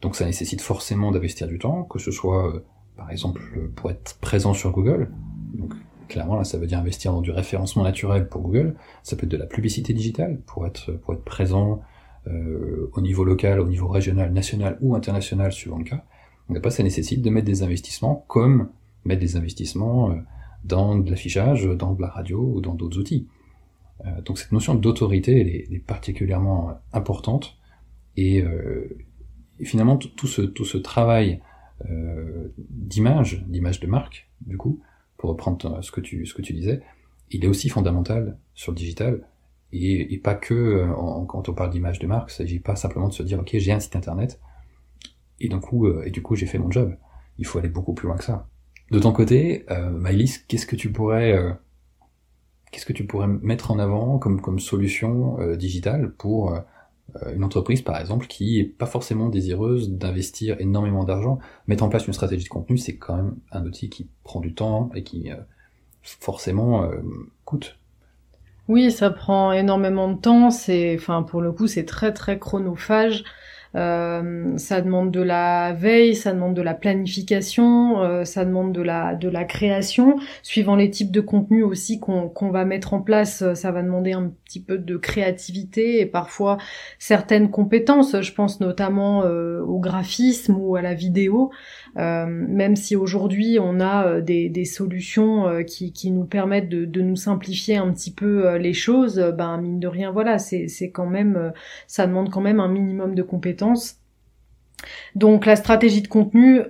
Donc 0.02 0.16
ça 0.16 0.26
nécessite 0.26 0.62
forcément 0.62 1.12
d'investir 1.12 1.48
du 1.48 1.60
temps, 1.60 1.84
que 1.84 2.00
ce 2.00 2.12
soit 2.12 2.48
euh, 2.48 2.66
par 2.98 3.12
exemple 3.12 3.42
pour 3.76 3.92
être 3.92 4.18
présent 4.20 4.54
sur 4.54 4.72
Google. 4.72 5.12
Donc 5.54 5.74
clairement 6.08 6.38
là 6.38 6.44
ça 6.44 6.58
veut 6.58 6.68
dire 6.68 6.80
investir 6.80 7.14
dans 7.14 7.22
du 7.22 7.32
référencement 7.32 7.84
naturel 7.84 8.28
pour 8.28 8.42
Google. 8.42 8.76
Ça 9.04 9.16
peut 9.16 9.26
être 9.26 9.32
de 9.32 9.38
la 9.38 9.46
publicité 9.46 9.94
digitale 9.94 10.42
pour 10.48 10.66
être 10.66 10.92
présent 11.24 11.82
euh, 12.28 12.90
au 12.94 13.02
niveau 13.02 13.24
local, 13.24 13.60
au 13.60 13.68
niveau 13.68 13.88
régional, 13.88 14.34
national 14.34 14.78
ou 14.82 14.96
international 14.96 15.52
suivant 15.52 15.78
le 15.78 15.84
cas. 15.84 16.04
Donc 16.50 16.58
après 16.58 16.72
ça 16.72 16.84
nécessite 16.84 17.22
de 17.22 17.30
mettre 17.30 17.48
des 17.48 17.62
investissements 17.62 18.26
comme 18.28 18.70
mettre 19.06 19.22
des 19.22 19.36
investissements 19.36 20.12
euh, 20.12 20.16
dans 20.64 20.98
de 20.98 21.10
l'affichage, 21.10 21.66
dans 21.66 21.94
de 21.94 22.02
la 22.02 22.10
radio 22.10 22.40
ou 22.40 22.62
dans 22.62 22.74
d'autres 22.74 23.00
outils. 23.00 23.28
Donc 24.26 24.40
cette 24.40 24.52
notion 24.52 24.74
d'autorité 24.74 25.42
elle, 25.42 25.76
est, 25.76 25.86
particulièrement 25.86 26.72
importante 26.92 27.60
et, 28.18 28.44
et 29.62 29.66
finalement, 29.66 29.96
tout 29.96 30.28
ce, 30.28 30.42
tout 30.42 30.66
ce 30.66 30.80
travail 30.80 31.40
euh, 31.90 32.52
d'image, 32.58 33.46
d'image 33.48 33.80
de 33.80 33.86
marque, 33.86 34.28
du 34.42 34.58
coup, 34.58 34.82
pour 35.18 35.30
reprendre 35.30 35.84
ce 35.84 35.92
que 35.92 36.02
tu, 36.02 36.26
ce 36.26 36.34
que 36.34 36.42
tu 36.42 36.54
disais, 36.54 36.82
il 37.30 37.46
est 37.46 37.48
aussi 37.48 37.70
fondamental 37.70 38.40
sur 38.56 38.72
le 38.72 38.76
digital, 38.76 39.22
Et, 39.72 40.14
et 40.14 40.18
pas 40.18 40.34
que 40.34 40.86
quand 41.28 41.48
on 41.48 41.54
parle 41.54 41.70
d'image 41.70 42.00
de 42.00 42.08
marque, 42.08 42.32
il 42.32 42.36
s'agit 42.36 42.60
pas 42.60 42.76
simplement 42.76 43.08
de 43.08 43.14
se 43.14 43.24
dire 43.24 43.40
ok 43.40 43.52
j'ai 43.54 43.72
un 43.72 43.80
site 43.80 43.96
internet 43.96 44.40
et 45.40 45.48
d'un 45.48 45.60
coup 45.60 45.88
et 46.02 46.10
du 46.10 46.22
coup 46.22 46.36
j'ai 46.36 46.48
fait 46.48 46.58
mon 46.58 46.70
job. 46.72 46.98
Il 47.38 47.46
faut 47.46 47.60
aller 47.60 47.70
beaucoup 47.70 47.94
plus 47.94 48.08
loin 48.08 48.18
que 48.18 48.24
ça. 48.26 48.50
De 48.90 49.00
ton 49.00 49.14
côté, 49.14 49.66
euh, 49.72 50.36
qu'est-ce 50.48 50.66
que 50.66 50.76
tu 50.76 50.92
pourrais 50.92 51.40
qu'est-ce 52.72 52.86
que 52.86 52.94
tu 52.94 53.06
pourrais 53.06 53.28
mettre 53.28 53.72
en 53.72 53.80
avant 53.80 54.18
comme 54.18 54.42
comme 54.42 54.60
solution 54.60 55.38
digitale 55.56 56.14
pour 56.18 56.54
euh, 56.54 56.60
une 57.36 57.44
entreprise, 57.44 57.82
par 57.82 58.00
exemple, 58.00 58.28
qui 58.28 58.60
est 58.60 58.64
pas 58.64 58.86
forcément 58.86 59.30
désireuse 59.30 59.90
d'investir 59.92 60.56
énormément 60.60 61.04
d'argent, 61.04 61.40
mettre 61.68 61.84
en 61.84 61.90
place 61.90 62.08
une 62.08 62.14
stratégie 62.14 62.44
de 62.44 62.50
contenu, 62.50 62.78
c'est 62.78 62.98
quand 62.98 63.16
même 63.16 63.36
un 63.52 63.66
outil 63.66 63.90
qui 63.90 64.10
prend 64.24 64.40
du 64.40 64.54
temps 64.54 64.90
et 64.96 65.04
qui 65.04 65.32
euh, 65.32 65.36
forcément 66.02 66.84
euh, 66.84 67.02
coûte. 67.46 67.78
Oui, 68.68 68.92
ça 68.92 69.10
prend 69.10 69.52
énormément 69.52 70.08
de 70.10 70.20
temps. 70.20 70.50
C'est, 70.50 70.96
enfin, 70.96 71.24
pour 71.24 71.42
le 71.42 71.52
coup, 71.52 71.68
c'est 71.68 71.86
très 71.86 72.14
très 72.14 72.40
chronophage. 72.40 73.24
Euh, 73.76 74.58
ça 74.58 74.82
demande 74.82 75.12
de 75.12 75.22
la 75.22 75.74
veille, 75.74 76.16
ça 76.16 76.34
demande 76.34 76.54
de 76.54 76.62
la 76.62 76.74
planification, 76.74 78.02
euh, 78.02 78.26
ça 78.26 78.44
demande 78.44 78.74
de 78.74 78.82
la 78.82 79.16
de 79.16 79.30
la 79.30 79.46
création. 79.46 80.18
Suivant 80.44 80.76
les 80.76 80.90
types 80.90 81.12
de 81.12 81.22
contenus 81.22 81.64
aussi 81.64 82.00
qu'on 82.00 82.28
qu'on 82.28 82.50
va 82.50 82.66
mettre 82.66 82.94
en 82.94 83.02
place, 83.02 83.42
euh, 83.42 83.56
ça 83.56 83.72
va 83.72 83.82
demander 83.82 84.12
un 84.12 84.32
petit 84.46 84.62
peu 84.62 84.78
de 84.78 84.98
créativité 84.98 86.02
et 86.02 86.06
parfois 86.06 86.58
certaines 87.00 87.50
compétences. 87.50 88.22
Je 88.22 88.34
pense 88.34 88.60
notamment 88.60 89.20
au 89.22 89.80
graphisme 89.80 90.56
ou 90.58 90.76
à 90.76 90.82
la 90.82 90.94
vidéo. 90.94 91.52
Euh, 91.98 92.26
même 92.26 92.76
si 92.78 92.96
aujourd'hui 92.96 93.58
on 93.60 93.82
a 93.82 94.08
euh, 94.08 94.22
des, 94.22 94.48
des 94.48 94.64
solutions 94.64 95.48
euh, 95.48 95.64
qui, 95.64 95.92
qui, 95.92 96.10
nous 96.10 96.24
permettent 96.24 96.70
de, 96.70 96.86
de, 96.86 97.02
nous 97.02 97.18
simplifier 97.18 97.76
un 97.76 97.92
petit 97.92 98.12
peu 98.12 98.56
les 98.58 98.74
choses, 98.74 99.20
ben 99.38 99.58
mine 99.58 99.80
de 99.80 99.88
rien, 99.88 100.12
voilà, 100.12 100.38
c'est 100.40 100.92
quand 100.92 101.06
même, 101.06 101.52
ça 101.88 102.08
demande 102.08 102.30
quand 102.30 102.42
même 102.42 102.60
un 102.60 102.68
minimum 102.68 103.16
de 103.16 103.24
compétences. 103.24 103.61
Donc 105.16 105.46
la 105.46 105.56
stratégie 105.56 106.02
de 106.02 106.08
contenu 106.08 106.62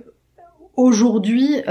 aujourd'hui 0.76 1.62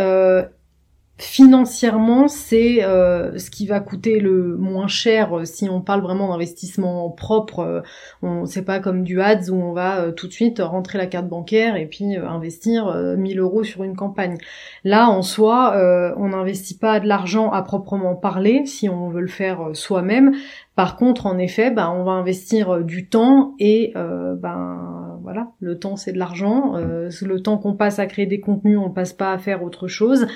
financièrement, 1.22 2.28
c'est 2.28 2.84
euh, 2.84 3.38
ce 3.38 3.52
qui 3.52 3.68
va 3.68 3.80
coûter 3.80 4.20
le 4.20 4.58
moins 4.58 4.88
cher 4.88 5.38
euh, 5.38 5.46
si 5.46 5.70
on 5.70 5.80
parle 5.80 6.02
vraiment 6.02 6.30
d'investissement 6.30 7.08
propre. 7.12 7.60
Euh, 7.60 7.82
on 8.24 8.46
c'est 8.46 8.64
pas 8.64 8.80
comme 8.80 9.04
du 9.04 9.22
ads 9.22 9.52
où 9.52 9.56
on 9.56 9.72
va 9.72 10.12
tout 10.14 10.28
de 10.28 10.34
suite 10.34 10.60
rentrer 10.60 10.98
la 10.98 11.06
carte 11.06 11.28
bancaire 11.28 11.76
et 11.76 11.86
puis 11.86 12.16
investir 12.16 12.94
1000 13.18 13.40
euros 13.40 13.64
sur 13.64 13.84
une 13.84 13.96
campagne. 13.96 14.38
Là, 14.84 15.10
en 15.10 15.22
soi, 15.22 15.76
on 16.18 16.30
n'investit 16.30 16.78
pas 16.78 17.00
de 17.00 17.08
l'argent 17.08 17.52
à 17.52 17.62
proprement 17.62 18.16
parler 18.16 18.66
si 18.66 18.90
on 18.90 19.10
veut 19.10 19.22
le 19.22 19.28
faire 19.28 19.70
soi-même. 19.74 20.34
Par 20.76 20.98
contre, 20.98 21.28
en 21.28 21.38
effet, 21.38 21.70
ben, 21.70 21.94
on 21.96 22.04
va 22.04 22.12
investir 22.12 22.84
du 22.84 23.08
temps 23.08 23.54
et 23.60 23.94
ben 23.96 25.01
voilà, 25.22 25.52
le 25.60 25.78
temps 25.78 25.96
c'est 25.96 26.12
de 26.12 26.20
l'argent. 26.20 26.76
le 26.76 27.40
temps 27.40 27.58
qu'on 27.58 27.74
passe 27.74 28.00
à 28.00 28.06
créer 28.06 28.26
des 28.26 28.40
contenus, 28.40 28.78
on 28.78 28.90
passe 28.90 29.14
pas 29.14 29.32
à 29.32 29.38
faire 29.38 29.64
autre 29.64 29.88
chose 29.88 30.28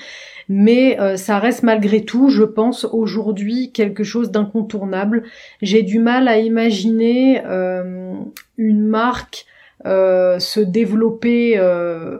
mais 0.50 1.00
euh, 1.00 1.18
ça 1.18 1.39
reste 1.39 1.63
malgré 1.63 2.04
tout, 2.04 2.30
je 2.30 2.44
pense, 2.44 2.86
aujourd'hui 2.86 3.72
quelque 3.72 4.04
chose 4.04 4.32
d'incontournable. 4.32 5.24
J'ai 5.62 5.84
du 5.84 6.00
mal 6.00 6.27
à 6.27 6.38
imaginer 6.38 7.44
euh, 7.46 8.13
une 8.58 8.86
marque 8.86 9.46
euh, 9.86 10.39
se 10.39 10.60
développer, 10.60 11.60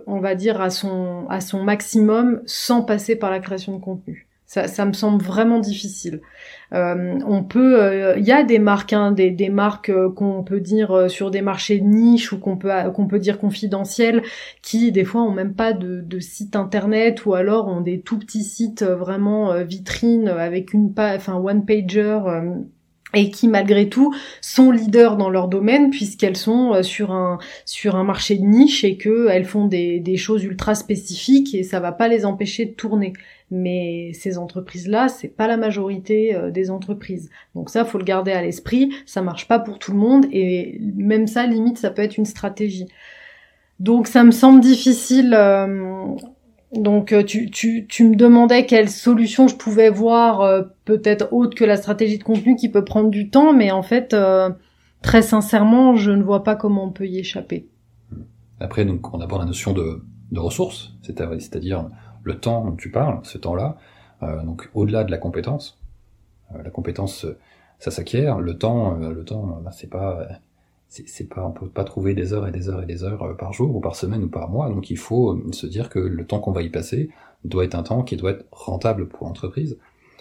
on 0.08 0.20
va 0.20 0.36
dire, 0.36 0.62
à 0.62 0.70
son, 0.70 1.26
à 1.30 1.42
son 1.42 1.64
maximum 1.64 2.42
sans 2.46 2.82
passer 2.82 3.16
par 3.16 3.32
la 3.32 3.40
création 3.40 3.78
de 3.78 3.82
contenu. 3.82 4.28
Ça, 4.56 4.70
ça 4.70 4.86
me 4.86 4.94
semble 4.94 5.22
vraiment 5.22 5.60
difficile. 5.60 6.22
Euh, 6.72 7.20
on 7.28 7.44
peut, 7.44 7.74
il 7.74 8.00
euh, 8.00 8.20
y 8.20 8.32
a 8.32 8.42
des 8.46 8.58
marques, 8.58 8.94
hein, 8.94 9.12
des, 9.12 9.30
des, 9.30 9.50
marques 9.50 9.90
euh, 9.90 10.10
qu'on 10.10 10.46
peut 10.46 10.62
dire 10.62 11.10
sur 11.10 11.30
des 11.30 11.42
marchés 11.42 11.82
de 11.82 11.86
niche 11.86 12.32
ou 12.32 12.40
qu'on 12.40 12.56
peut 12.56 12.72
qu'on 12.94 13.06
peut 13.06 13.20
dire 13.20 13.38
confidentiels, 13.38 14.24
qui 14.62 14.94
des 14.94 15.04
fois 15.04 15.24
ont 15.24 15.34
même 15.34 15.56
pas 15.56 15.74
de, 15.74 16.00
de, 16.00 16.20
site 16.22 16.56
internet 16.56 17.26
ou 17.26 17.34
alors 17.34 17.68
ont 17.68 17.82
des 17.82 18.00
tout 18.00 18.18
petits 18.18 18.46
sites 18.46 18.84
vraiment 18.84 19.62
vitrines 19.62 20.30
avec 20.30 20.72
une 20.72 20.94
enfin 20.98 21.36
one 21.36 21.66
pager 21.66 22.18
et 23.16 23.32
qui 23.32 23.48
malgré 23.48 23.90
tout 23.90 24.14
sont 24.42 24.72
leaders 24.72 25.18
dans 25.18 25.30
leur 25.30 25.48
domaine 25.48 25.90
puisqu'elles 25.90 26.38
sont 26.38 26.84
sur 26.84 27.12
un 27.12 27.40
sur 27.66 27.96
un 27.96 28.04
marché 28.04 28.36
de 28.36 28.46
niche 28.46 28.84
et 28.84 28.98
que 28.98 29.28
elles 29.30 29.46
font 29.46 29.66
des, 29.66 30.00
des 30.00 30.18
choses 30.18 30.44
ultra 30.44 30.76
spécifiques 30.76 31.56
et 31.56 31.64
ça 31.64 31.80
va 31.80 31.92
pas 31.92 32.08
les 32.08 32.26
empêcher 32.26 32.66
de 32.66 32.74
tourner 32.74 33.14
mais 33.52 34.12
ces 34.14 34.38
entreprises-là, 34.38 35.08
c'est 35.08 35.28
pas 35.28 35.48
la 35.48 35.58
majorité 35.58 36.36
euh, 36.36 36.52
des 36.52 36.72
entreprises. 36.72 37.30
Donc 37.54 37.70
ça, 37.70 37.86
faut 37.86 37.98
le 37.98 38.04
garder 38.04 38.32
à 38.32 38.42
l'esprit. 38.42 38.92
Ça 39.06 39.22
marche 39.22 39.48
pas 39.48 39.60
pour 39.60 39.80
tout 39.80 39.92
le 39.92 39.98
monde, 39.98 40.26
et 40.32 40.80
même 40.96 41.28
ça, 41.28 41.46
limite, 41.46 41.78
ça 41.78 41.92
peut 41.92 42.02
être 42.02 42.18
une 42.18 42.26
stratégie. 42.26 42.88
Donc 43.80 44.08
ça 44.08 44.24
me 44.24 44.32
semble 44.32 44.62
difficile. 44.62 45.34
Euh, 45.34 46.16
donc 46.78 47.12
euh, 47.12 47.24
tu, 47.24 47.50
tu, 47.50 47.86
tu 47.88 48.08
me 48.08 48.16
demandais 48.16 48.66
quelle 48.66 48.90
solution 48.90 49.48
je 49.48 49.56
pouvais 49.56 49.90
voir, 49.90 50.64
peut-être 50.86 51.32
autre 51.32 51.56
que 51.56 51.66
la 51.66 51.78
stratégie 51.78 52.18
de 52.18 52.24
contenu 52.24 52.56
qui 52.56 52.70
peut 52.70 52.86
prendre 52.86 53.10
du 53.10 53.30
temps, 53.30 53.54
mais 53.54 53.72
en 53.72 53.84
fait, 53.84 54.16
très 55.02 55.22
sincèrement, 55.22 55.96
je 55.96 56.12
ne 56.12 56.24
vois 56.24 56.44
pas 56.44 56.56
comment 56.56 56.86
on 56.86 56.92
peut 56.92 57.08
y 57.08 57.20
échapper. 57.20 57.68
Après, 58.60 58.86
donc, 58.86 59.14
on 59.14 59.20
aborde 59.20 59.42
la 59.42 59.48
notion 59.48 59.74
de, 59.74 60.04
de 60.32 60.40
ressources, 60.40 60.94
c'est-à-dire 61.02 61.90
le 62.24 62.40
temps 62.40 62.66
dont 62.66 62.76
tu 62.76 62.92
parles, 62.92 63.20
ce 63.24 63.38
temps-là, 63.38 63.78
euh, 64.24 64.44
donc 64.44 64.70
au-delà 64.74 65.04
de 65.04 65.12
la 65.12 65.18
compétence, 65.18 65.78
euh, 66.54 66.64
la 66.64 66.70
compétence 66.70 67.26
ça 67.80 67.92
s'acquiert, 67.92 68.40
le 68.40 68.58
temps, 68.58 69.00
euh, 69.02 69.12
le 69.12 69.24
temps, 69.24 69.60
bah, 69.64 69.72
c'est 69.72 69.90
pas, 69.90 70.28
c'est 71.06 71.30
pas, 71.30 71.46
on 71.46 71.52
peut 71.52 71.70
pas 71.70 71.84
trouver 71.84 72.14
des 72.14 72.34
heures 72.34 72.48
et 72.48 72.52
des 72.52 72.70
heures 72.70 72.84
et 72.84 72.86
des 72.86 73.04
heures 73.04 73.36
par 73.38 73.54
jour 73.54 73.76
ou 73.76 73.80
par 73.80 73.96
semaine 73.96 74.24
ou 74.24 74.30
par 74.30 74.50
mois, 74.50 74.70
donc 74.70 74.90
il 74.90 74.98
faut 74.98 75.42
se 75.52 75.68
dire 75.68 75.90
que 75.90 76.00
le 76.00 76.26
temps 76.26 76.40
qu'on 76.40 76.52
va 76.52 76.62
y 76.62 76.70
passer 76.70 77.10
doit 77.44 77.66
être 77.66 77.76
un 77.76 77.84
temps 77.84 78.04
qui 78.04 78.18
doit 78.18 78.32
être 78.32 78.46
rentable 78.52 79.08
pour 79.08 79.28
l'entreprise. 79.28 79.78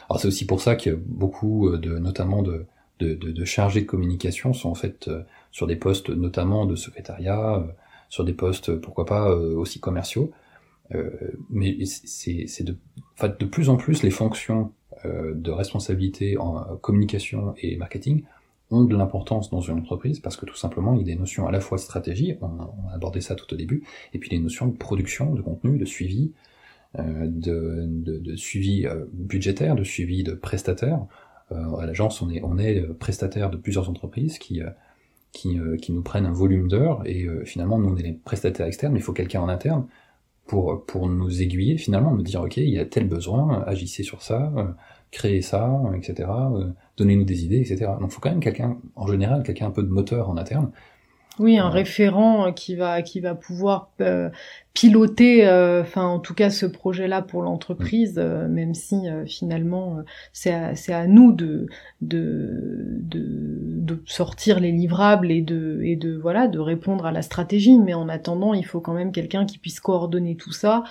Alors 0.09 0.21
c'est 0.21 0.28
aussi 0.28 0.47
pour 0.47 0.61
ça 0.61 0.76
que 0.76 0.90
beaucoup 0.90 1.76
de, 1.76 1.99
notamment 1.99 2.43
de, 2.43 2.66
de, 2.99 3.14
de, 3.14 3.45
chargés 3.45 3.81
de 3.81 3.87
communication 3.87 4.52
sont 4.52 4.71
en 4.71 4.75
fait 4.75 5.11
sur 5.50 5.66
des 5.66 5.76
postes 5.76 6.11
notamment 6.11 6.66
de 6.66 6.76
secrétariat, 6.76 7.64
sur 8.09 8.25
des 8.25 8.35
postes 8.35 8.75
pourquoi 8.76 9.07
pas 9.07 9.35
aussi 9.35 9.81
commerciaux, 9.81 10.33
euh, 10.95 11.11
mais 11.50 11.78
c'est 11.85 12.62
de, 12.62 12.73
en 12.73 13.21
fait, 13.21 13.40
de 13.40 13.47
plus 13.47 13.69
en 13.69 13.76
plus 13.76 14.02
les 14.02 14.11
fonctions 14.11 14.73
euh, 15.04 15.33
de 15.35 15.50
responsabilité 15.50 16.37
en 16.37 16.59
euh, 16.59 16.76
communication 16.81 17.54
et 17.59 17.76
marketing 17.76 18.25
ont 18.75 18.85
de 18.85 18.97
l'importance 18.97 19.50
dans 19.50 19.61
une 19.61 19.78
entreprise 19.78 20.21
parce 20.21 20.37
que 20.37 20.47
tout 20.47 20.57
simplement 20.57 20.95
il 20.95 21.00
y 21.00 21.02
a 21.02 21.14
des 21.14 21.16
notions 21.16 21.47
à 21.47 21.52
la 21.52 21.61
fois 21.61 21.78
de 21.78 21.83
stratégie, 21.83 22.37
on 22.40 22.47
a, 22.61 22.95
abordé 22.95 23.21
ça 23.21 23.35
tout 23.35 23.52
au 23.52 23.57
début, 23.57 23.85
et 24.12 24.19
puis 24.19 24.31
des 24.31 24.38
notions 24.38 24.66
de 24.66 24.76
production, 24.76 25.35
de 25.35 25.43
contenu, 25.43 25.78
de 25.78 25.85
suivi, 25.85 26.33
euh, 26.99 27.26
de, 27.26 27.85
de, 27.87 28.37
suivi 28.37 28.87
budgétaire, 29.12 29.75
de 29.75 29.85
suivi 29.85 30.23
de 30.23 30.33
prestataires. 30.33 31.07
Euh, 31.52 31.76
à 31.76 31.87
l'agence, 31.87 32.23
on 32.23 32.31
est, 32.31 32.43
on 32.43 32.59
est 32.59 32.83
prestataire 32.95 33.50
de 33.50 33.57
plusieurs 33.57 33.90
entreprises 33.90 34.38
qui, 34.38 34.61
qui, 35.33 35.59
qui 35.81 35.93
nous 35.93 36.02
prennent 36.02 36.26
un 36.26 36.33
volume 36.33 36.69
d'heures, 36.69 37.02
et 37.07 37.26
finalement 37.45 37.78
nous 37.78 37.88
on 37.88 37.97
est 37.97 38.02
les 38.02 38.12
prestataires 38.12 38.66
externes, 38.66 38.93
mais 38.93 39.00
il 39.00 39.02
faut 39.02 39.12
quelqu'un 39.12 39.40
en 39.40 39.49
interne 39.49 39.87
pour, 40.47 40.85
pour 40.85 41.09
nous 41.09 41.43
aiguiller 41.43 41.76
finalement, 41.78 42.12
me 42.12 42.23
dire 42.23 42.43
ok, 42.43 42.59
il 42.59 42.69
y 42.69 42.78
a 42.78 42.85
tel 42.85 43.09
besoin, 43.09 43.62
agissez 43.66 44.02
sur 44.02 44.23
ça, 44.23 44.52
euh, 44.57 44.64
créez 45.14 45.42
ça, 45.42 45.80
etc. 45.97 46.28
Euh, 46.28 46.73
donnez-nous 46.97 47.25
des 47.25 47.44
idées, 47.44 47.61
etc. 47.61 47.92
Donc 48.00 48.11
il 48.11 48.14
faut 48.14 48.21
quand 48.21 48.30
même 48.30 48.40
quelqu'un, 48.40 48.76
en 48.97 49.06
général, 49.06 49.42
quelqu'un 49.42 49.66
un 49.66 49.71
peu 49.71 49.83
de 49.83 49.88
moteur 49.88 50.28
en 50.28 50.37
interne, 50.37 50.71
oui, 51.40 51.59
un 51.59 51.68
référent 51.68 52.52
qui 52.52 52.76
va 52.76 53.02
qui 53.02 53.18
va 53.18 53.35
pouvoir 53.35 53.90
euh, 54.00 54.30
piloter, 54.73 55.44
euh, 55.49 55.83
enfin 55.83 56.04
en 56.04 56.21
tout 56.21 56.35
cas 56.35 56.49
ce 56.49 56.64
projet-là 56.64 57.23
pour 57.23 57.42
l'entreprise, 57.42 58.14
euh, 58.18 58.47
même 58.47 58.73
si 58.73 59.06
finalement 59.26 59.99
c'est 60.33 60.52
à, 60.54 60.76
c'est 60.76 60.92
à 60.92 61.09
nous 61.09 61.33
de, 61.33 61.66
de 62.02 63.00
de 63.00 64.00
sortir 64.06 64.61
les 64.61 64.71
livrables 64.71 65.33
et 65.33 65.42
de 65.42 65.80
et 65.83 65.97
de 65.97 66.16
voilà 66.16 66.47
de 66.47 66.61
répondre 66.61 67.04
à 67.04 67.11
la 67.11 67.23
stratégie. 67.23 67.78
Mais 67.80 67.94
en 67.94 68.09
attendant, 68.09 68.54
il 68.54 68.64
faut 68.64 68.80
quand 68.80 68.94
même 68.94 69.11
quelqu'un 69.11 69.44
qui 69.44 69.59
puisse 69.59 69.80
coordonner 69.80 70.37
tout 70.37 70.52
ça. 70.52 70.85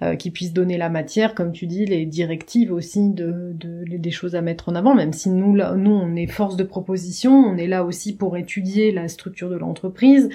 Euh, 0.00 0.14
qui 0.14 0.30
puisse 0.30 0.52
donner 0.52 0.76
la 0.76 0.90
matière, 0.90 1.34
comme 1.34 1.50
tu 1.50 1.66
dis, 1.66 1.84
les 1.84 2.06
directives 2.06 2.72
aussi 2.72 3.10
de, 3.10 3.52
de, 3.54 3.82
des 3.84 4.10
choses 4.12 4.36
à 4.36 4.42
mettre 4.42 4.68
en 4.68 4.76
avant, 4.76 4.94
même 4.94 5.12
si 5.12 5.28
nous, 5.28 5.56
là, 5.56 5.74
nous, 5.74 5.90
on 5.90 6.14
est 6.14 6.28
force 6.28 6.54
de 6.54 6.62
proposition, 6.62 7.32
on 7.32 7.56
est 7.56 7.66
là 7.66 7.82
aussi 7.82 8.14
pour 8.14 8.36
étudier 8.36 8.92
la 8.92 9.08
structure 9.08 9.50
de 9.50 9.56
l'entreprise, 9.56 10.28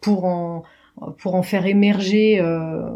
pour 0.00 0.24
en 0.24 0.62
pour 1.18 1.34
en 1.34 1.42
faire 1.42 1.64
émerger 1.66 2.40
euh, 2.40 2.90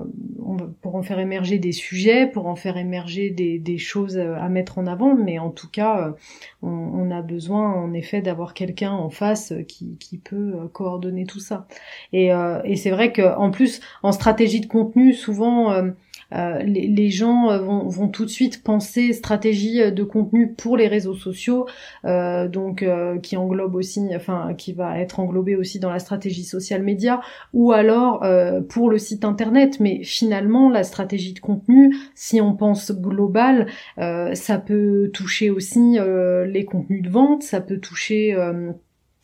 pour 0.82 0.96
en 0.96 1.02
faire 1.02 1.18
émerger 1.20 1.58
des 1.58 1.72
sujets 1.72 2.26
pour 2.26 2.48
en 2.48 2.56
faire 2.56 2.76
émerger 2.76 3.30
des, 3.30 3.58
des 3.58 3.78
choses 3.78 4.18
à 4.18 4.46
mettre 4.50 4.78
en 4.78 4.86
avant 4.86 5.14
mais 5.14 5.38
en 5.38 5.48
tout 5.48 5.70
cas 5.70 6.12
on, 6.60 6.68
on 6.68 7.10
a 7.10 7.22
besoin 7.22 7.72
en 7.72 7.94
effet 7.94 8.20
d'avoir 8.20 8.52
quelqu'un 8.52 8.90
en 8.90 9.08
face 9.08 9.54
qui, 9.68 9.96
qui 9.98 10.18
peut 10.18 10.68
coordonner 10.72 11.24
tout 11.24 11.40
ça. 11.40 11.66
Et, 12.12 12.34
euh, 12.34 12.60
et 12.64 12.76
c'est 12.76 12.90
vrai 12.90 13.10
que 13.10 13.34
en 13.38 13.50
plus 13.50 13.80
en 14.02 14.12
stratégie 14.12 14.60
de 14.60 14.66
contenu 14.66 15.14
souvent 15.14 15.72
euh, 15.72 15.92
les, 16.32 17.10
gens 17.10 17.50
euh, 17.50 17.58
vont, 17.58 18.08
tout 18.08 18.24
de 18.24 18.30
suite 18.30 18.62
penser 18.62 19.12
stratégie 19.12 19.80
euh, 19.80 19.90
de 19.90 20.04
contenu 20.04 20.52
pour 20.52 20.76
les 20.76 20.88
réseaux 20.88 21.14
sociaux, 21.14 21.66
donc 22.04 22.84
qui 23.22 23.36
englobe 23.36 23.74
aussi, 23.74 24.00
enfin 24.14 24.54
qui 24.56 24.72
va 24.72 24.98
être 24.98 25.20
englobé 25.20 25.56
aussi 25.56 25.78
dans 25.78 25.90
la 25.90 25.98
stratégie 25.98 26.44
social 26.44 26.82
média, 26.82 27.20
ou 27.52 27.72
alors 27.72 28.24
pour 28.68 28.90
le 28.90 28.98
site 28.98 29.24
internet. 29.24 29.80
Mais 29.80 30.02
finalement, 30.02 30.70
la 30.70 30.84
stratégie 30.84 31.32
de 31.32 31.40
contenu, 31.40 31.94
si 32.14 32.40
on 32.40 32.54
pense 32.54 32.92
global, 32.92 33.66
ça 33.96 34.58
peut 34.58 35.10
toucher 35.12 35.50
aussi 35.50 35.98
les 36.46 36.64
contenus 36.64 37.02
de 37.02 37.08
vente, 37.08 37.42
ça 37.42 37.60
peut 37.60 37.78
toucher 37.78 38.36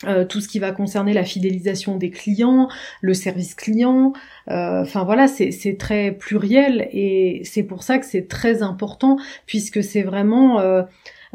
euh, 0.07 0.25
tout 0.25 0.41
ce 0.41 0.49
qui 0.49 0.59
va 0.59 0.73
concerner 0.73 1.13
la 1.13 1.25
fidélisation 1.25 1.99
des 1.99 2.11
clients, 2.11 2.69
le 3.03 3.13
service 3.13 3.55
client, 3.55 4.15
euh, 4.49 4.81
enfin 4.81 5.05
voilà, 5.05 5.29
c'est 5.29 5.77
très 5.79 6.13
pluriel 6.13 6.89
et 6.91 7.43
c'est 7.45 7.65
pour 7.65 7.83
ça 7.83 7.99
que 7.99 8.07
c'est 8.07 8.27
très 8.27 8.63
important 8.63 9.19
puisque 9.45 9.85
c'est 9.85 10.03
vraiment, 10.03 10.59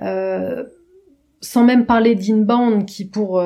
euh, 0.02 0.64
sans 1.42 1.64
même 1.64 1.86
parler 1.86 2.16
d'inbound 2.16 2.88
qui 2.88 3.06
pour 3.06 3.44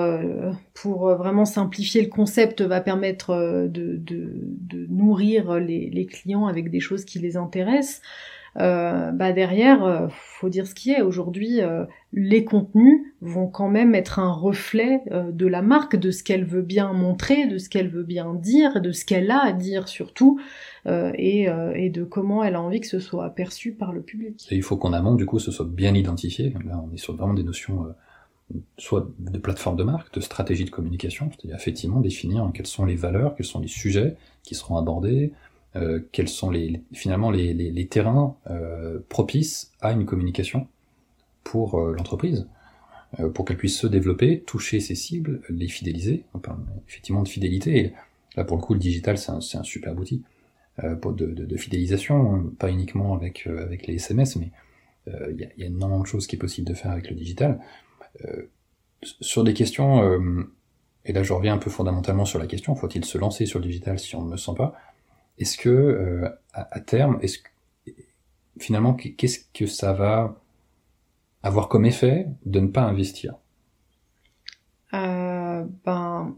pour 0.73 1.09
vraiment 1.15 1.43
simplifier 1.43 2.01
le 2.01 2.07
concept 2.07 2.61
va 2.61 2.79
permettre 2.79 3.67
de, 3.67 3.97
de, 3.97 4.87
nourrir 4.89 5.55
les, 5.55 6.05
clients 6.05 6.45
avec 6.47 6.69
des 6.69 6.79
choses 6.79 7.03
qui 7.03 7.19
les 7.19 7.35
intéressent. 7.35 8.01
Euh, 8.57 9.11
bah 9.11 9.31
derrière, 9.31 9.83
euh, 9.83 10.07
faut 10.09 10.49
dire 10.49 10.67
ce 10.67 10.73
qui 10.73 10.91
est. 10.91 11.01
Aujourd'hui, 11.01 11.61
euh, 11.61 11.85
les 12.13 12.43
contenus 12.43 13.01
vont 13.21 13.47
quand 13.47 13.69
même 13.69 13.95
être 13.95 14.19
un 14.19 14.31
reflet 14.31 15.03
de 15.11 15.47
la 15.47 15.61
marque, 15.61 15.95
de 15.95 16.11
ce 16.11 16.23
qu'elle 16.23 16.45
veut 16.45 16.61
bien 16.61 16.93
montrer, 16.93 17.47
de 17.47 17.57
ce 17.57 17.69
qu'elle 17.69 17.89
veut 17.89 18.03
bien 18.03 18.33
dire, 18.33 18.81
de 18.81 18.91
ce 18.91 19.05
qu'elle 19.05 19.29
a 19.31 19.43
à 19.43 19.51
dire 19.51 19.87
surtout, 19.87 20.39
et, 20.87 21.47
et, 21.75 21.89
de 21.89 22.03
comment 22.03 22.43
elle 22.43 22.55
a 22.55 22.61
envie 22.61 22.79
que 22.79 22.87
ce 22.87 22.99
soit 22.99 23.29
perçu 23.31 23.73
par 23.73 23.91
le 23.91 24.01
public. 24.01 24.47
Il 24.49 24.63
faut 24.63 24.77
qu'en 24.77 24.93
amont, 24.93 25.13
du 25.13 25.25
coup, 25.25 25.37
ce 25.37 25.51
soit 25.51 25.67
bien 25.67 25.93
identifié. 25.93 26.53
Là, 26.65 26.83
on 26.83 26.93
est 26.93 26.97
sur 26.97 27.15
vraiment 27.15 27.35
des 27.35 27.43
notions 27.43 27.93
soit 28.77 29.07
de 29.19 29.37
plateforme 29.37 29.75
de 29.75 29.83
marque, 29.83 30.13
de 30.13 30.21
stratégie 30.21 30.65
de 30.65 30.69
communication, 30.69 31.29
c'est-à-dire 31.31 31.55
effectivement 31.55 31.99
définir 31.99 32.49
quelles 32.53 32.65
sont 32.65 32.85
les 32.85 32.95
valeurs, 32.95 33.35
quels 33.35 33.45
sont 33.45 33.59
les 33.59 33.67
sujets 33.67 34.15
qui 34.43 34.55
seront 34.55 34.77
abordés, 34.77 35.33
euh, 35.79 35.99
quels 36.11 36.27
sont 36.27 36.49
les, 36.49 36.81
finalement 36.93 37.31
les, 37.31 37.53
les, 37.53 37.87
terrains 37.87 38.35
euh, 38.49 38.99
propices 39.07 39.71
à 39.81 39.91
une 39.91 40.05
communication 40.05 40.67
pour 41.43 41.79
euh, 41.79 41.93
l'entreprise, 41.95 42.47
pour 43.33 43.43
qu'elle 43.43 43.57
puisse 43.57 43.79
se 43.79 43.87
développer, 43.87 44.41
toucher 44.41 44.79
ses 44.79 44.93
cibles, 44.93 45.41
les 45.49 45.67
fidéliser, 45.67 46.25
effectivement 46.87 47.23
de 47.23 47.27
fidélité. 47.27 47.77
Et 47.79 47.93
là 48.35 48.43
pour 48.43 48.57
le 48.57 48.61
coup 48.61 48.73
le 48.75 48.79
digital 48.79 49.17
c'est 49.17 49.31
un, 49.31 49.39
un 49.39 49.63
super 49.63 49.97
outil 49.97 50.23
de, 50.83 51.25
de, 51.25 51.57
fidélisation, 51.57 52.51
pas 52.59 52.69
uniquement 52.69 53.15
avec, 53.15 53.47
avec 53.47 53.87
les 53.87 53.95
SMS, 53.95 54.35
mais 54.35 54.51
il 55.07 55.39
y 55.39 55.61
y, 55.61 55.63
a, 55.63 55.67
énormément 55.67 56.01
de 56.01 56.05
choses 56.05 56.27
qui 56.27 56.35
est 56.35 56.39
possible 56.39 56.67
de 56.67 56.75
faire 56.75 56.91
avec 56.91 57.09
le 57.09 57.15
digital. 57.15 57.59
sur 59.01 59.43
des 59.43 59.55
questions, 59.55 60.47
et 61.03 61.11
là 61.11 61.23
je 61.23 61.33
reviens 61.33 61.55
un 61.55 61.57
peu 61.57 61.71
fondamentalement 61.71 62.25
sur 62.25 62.37
la 62.37 62.45
question, 62.45 62.75
faut-il 62.75 63.05
se 63.05 63.17
lancer 63.17 63.47
sur 63.47 63.57
le 63.57 63.65
digital 63.65 63.97
si 63.97 64.15
on 64.15 64.23
ne 64.23 64.31
le 64.31 64.37
sent 64.37 64.53
pas? 64.55 64.75
Est-ce 65.39 65.57
que 65.57 65.69
euh, 65.69 66.29
à, 66.53 66.79
terme, 66.79 67.17
est-ce 67.21 67.39
finalement 68.59 68.93
qu'est-ce 68.93 69.39
que 69.53 69.65
ça 69.65 69.93
va 69.93 70.35
avoir 71.43 71.69
comme 71.69 71.85
effet 71.85 72.27
de 72.45 72.59
ne 72.59 72.67
pas 72.67 72.81
investir? 72.81 73.35
Euh, 74.93 75.63
Ben, 75.85 76.35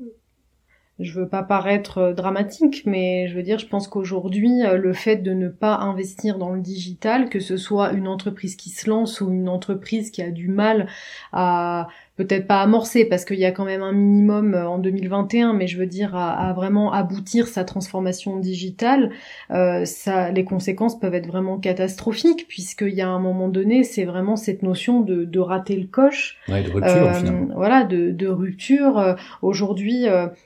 je 1.02 1.20
veux 1.20 1.28
pas 1.28 1.44
paraître 1.44 1.98
euh, 1.98 2.14
dramatique, 2.14 2.84
mais 2.86 3.28
je 3.28 3.36
veux 3.36 3.44
dire, 3.44 3.58
je 3.58 3.66
pense 3.66 3.88
qu'aujourd'hui, 3.88 4.64
euh, 4.64 4.78
le 4.78 4.94
fait 4.94 5.18
de 5.18 5.34
ne 5.34 5.50
pas 5.50 5.76
investir 5.78 6.38
dans 6.38 6.52
le 6.54 6.62
digital, 6.62 7.30
que 7.30 7.40
ce 7.40 7.58
soit 7.58 7.92
une 7.94 8.08
entreprise 8.08 8.56
qui 8.56 8.70
se 8.70 8.90
lance 8.90 9.20
ou 9.20 9.32
une 9.32 9.50
entreprise 9.50 10.12
qui 10.12 10.22
a 10.22 10.30
du 10.30 10.48
mal 10.48 10.88
à 11.34 11.88
peut-être 12.18 12.46
pas 12.46 12.62
amorcer 12.62 13.06
parce 13.06 13.26
qu'il 13.26 13.40
y 13.40 13.46
a 13.46 13.52
quand 13.52 13.66
même 13.66 13.82
un 13.82 13.94
minimum 13.94 14.54
euh, 14.54 14.68
en 14.68 14.78
2021, 14.80 15.54
mais 15.54 15.68
je 15.68 15.78
veux 15.78 15.86
dire 15.86 16.16
à, 16.16 16.54
vraiment 16.54 16.92
aboutir 16.92 17.48
sa 17.48 17.64
transformation 17.64 18.38
digitale, 18.38 19.12
euh, 19.52 19.86
ça, 19.86 20.32
les 20.32 20.44
conséquences 20.44 21.00
peuvent 21.00 21.14
être 21.14 21.28
vraiment 21.28 21.58
catastrophiques 21.58 22.48
puisqu'il 22.48 22.94
y 22.94 23.02
a 23.02 23.10
un 23.10 23.20
moment 23.20 23.48
donné, 23.48 23.84
c'est 23.84 24.06
vraiment 24.06 24.36
cette 24.36 24.62
notion 24.62 25.02
de, 25.02 25.24
de 25.24 25.40
rater 25.40 25.76
le 25.76 25.88
coche, 25.88 26.38
ouais, 26.50 26.64
de 26.64 26.72
rupture, 26.72 27.08
euh, 27.08 27.46
voilà, 27.56 27.84
de, 27.84 28.12
de 28.12 28.28
rupture. 28.28 28.98
Euh, 28.98 29.14
aujourd'hui, 29.42 30.06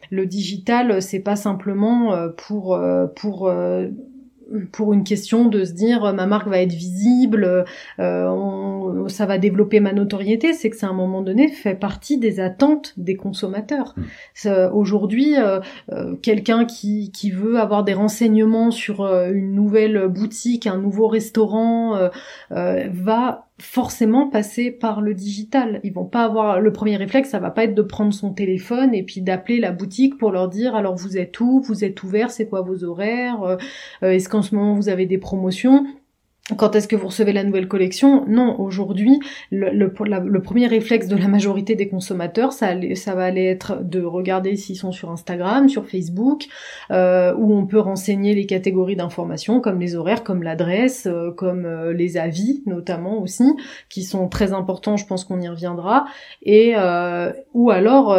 le 0.09 0.25
digital, 0.25 1.01
c'est 1.01 1.19
pas 1.19 1.35
simplement 1.35 2.15
pour 2.37 2.79
pour 3.15 3.49
pour 4.71 4.93
une 4.93 5.03
question 5.03 5.45
de 5.45 5.63
se 5.63 5.73
dire 5.73 6.05
euh, 6.05 6.13
ma 6.13 6.25
marque 6.25 6.47
va 6.47 6.59
être 6.59 6.73
visible, 6.73 7.65
euh, 7.99 9.07
ça 9.07 9.25
va 9.25 9.37
développer 9.37 9.79
ma 9.79 9.93
notoriété, 9.93 10.53
c'est 10.53 10.69
que 10.69 10.77
c'est 10.77 10.85
à 10.85 10.89
un 10.89 10.93
moment 10.93 11.21
donné 11.21 11.47
fait 11.47 11.75
partie 11.75 12.17
des 12.17 12.39
attentes 12.39 12.93
des 12.97 13.15
consommateurs. 13.15 13.95
Mmh. 13.97 14.49
Aujourd'hui, 14.73 15.35
euh, 15.37 15.59
quelqu'un 16.21 16.65
qui, 16.65 17.11
qui 17.11 17.31
veut 17.31 17.59
avoir 17.59 17.83
des 17.83 17.93
renseignements 17.93 18.71
sur 18.71 19.05
une 19.05 19.53
nouvelle 19.53 20.07
boutique, 20.07 20.67
un 20.67 20.77
nouveau 20.77 21.07
restaurant, 21.07 22.09
va 22.49 23.44
forcément 23.59 24.29
passer 24.29 24.69
par 24.69 25.01
le 25.01 25.13
digital. 25.13 25.79
Ils 25.83 25.93
vont 25.93 26.05
pas 26.05 26.25
avoir 26.25 26.59
le 26.59 26.73
premier 26.73 26.97
réflexe, 26.97 27.29
ça 27.29 27.39
va 27.39 27.51
pas 27.51 27.63
être 27.63 27.75
de 27.75 27.81
prendre 27.81 28.13
son 28.13 28.33
téléphone 28.33 28.93
et 28.93 29.03
puis 29.03 29.21
d'appeler 29.21 29.59
la 29.59 29.71
boutique 29.71 30.17
pour 30.17 30.31
leur 30.31 30.49
dire 30.49 30.75
alors 30.75 30.95
vous 30.95 31.17
êtes 31.17 31.39
où, 31.39 31.61
vous 31.61 31.85
êtes 31.85 32.03
ouvert, 32.03 32.31
c'est 32.31 32.47
quoi 32.47 32.61
vos 32.61 32.83
horaires, 32.83 33.43
euh, 33.43 33.57
est-ce 34.01 34.27
qu'en 34.27 34.41
ce 34.41 34.55
moment 34.55 34.75
vous 34.75 34.89
avez 34.89 35.05
des 35.05 35.17
promotions? 35.17 35.85
Quand 36.57 36.75
est-ce 36.75 36.87
que 36.87 36.95
vous 36.95 37.07
recevez 37.07 37.33
la 37.33 37.43
nouvelle 37.43 37.67
collection? 37.67 38.23
Non, 38.27 38.59
aujourd'hui, 38.59 39.19
le, 39.49 39.87
premier 39.87 40.67
réflexe 40.67 41.07
de 41.07 41.15
la 41.15 41.27
majorité 41.27 41.73
des 41.73 41.87
consommateurs, 41.87 42.53
ça, 42.53 42.75
va 43.15 43.23
aller 43.23 43.45
être 43.45 43.83
de 43.83 44.03
regarder 44.03 44.55
s'ils 44.55 44.75
sont 44.75 44.91
sur 44.91 45.09
Instagram, 45.09 45.69
sur 45.69 45.87
Facebook, 45.87 46.45
euh, 46.91 47.33
où 47.35 47.55
on 47.55 47.65
peut 47.65 47.79
renseigner 47.79 48.35
les 48.35 48.45
catégories 48.45 48.95
d'informations, 48.95 49.59
comme 49.59 49.79
les 49.79 49.95
horaires, 49.95 50.23
comme 50.23 50.43
l'adresse, 50.43 51.07
euh, 51.07 51.31
comme 51.31 51.65
euh, 51.65 51.93
les 51.93 52.15
avis, 52.17 52.61
notamment 52.67 53.19
aussi, 53.19 53.55
qui 53.89 54.03
sont 54.03 54.27
très 54.27 54.53
importants. 54.53 54.97
Je 54.97 55.07
pense 55.07 55.25
qu'on 55.25 55.41
y 55.41 55.47
reviendra. 55.47 56.05
Et 56.43 56.75
ou 57.53 57.71
alors 57.71 58.15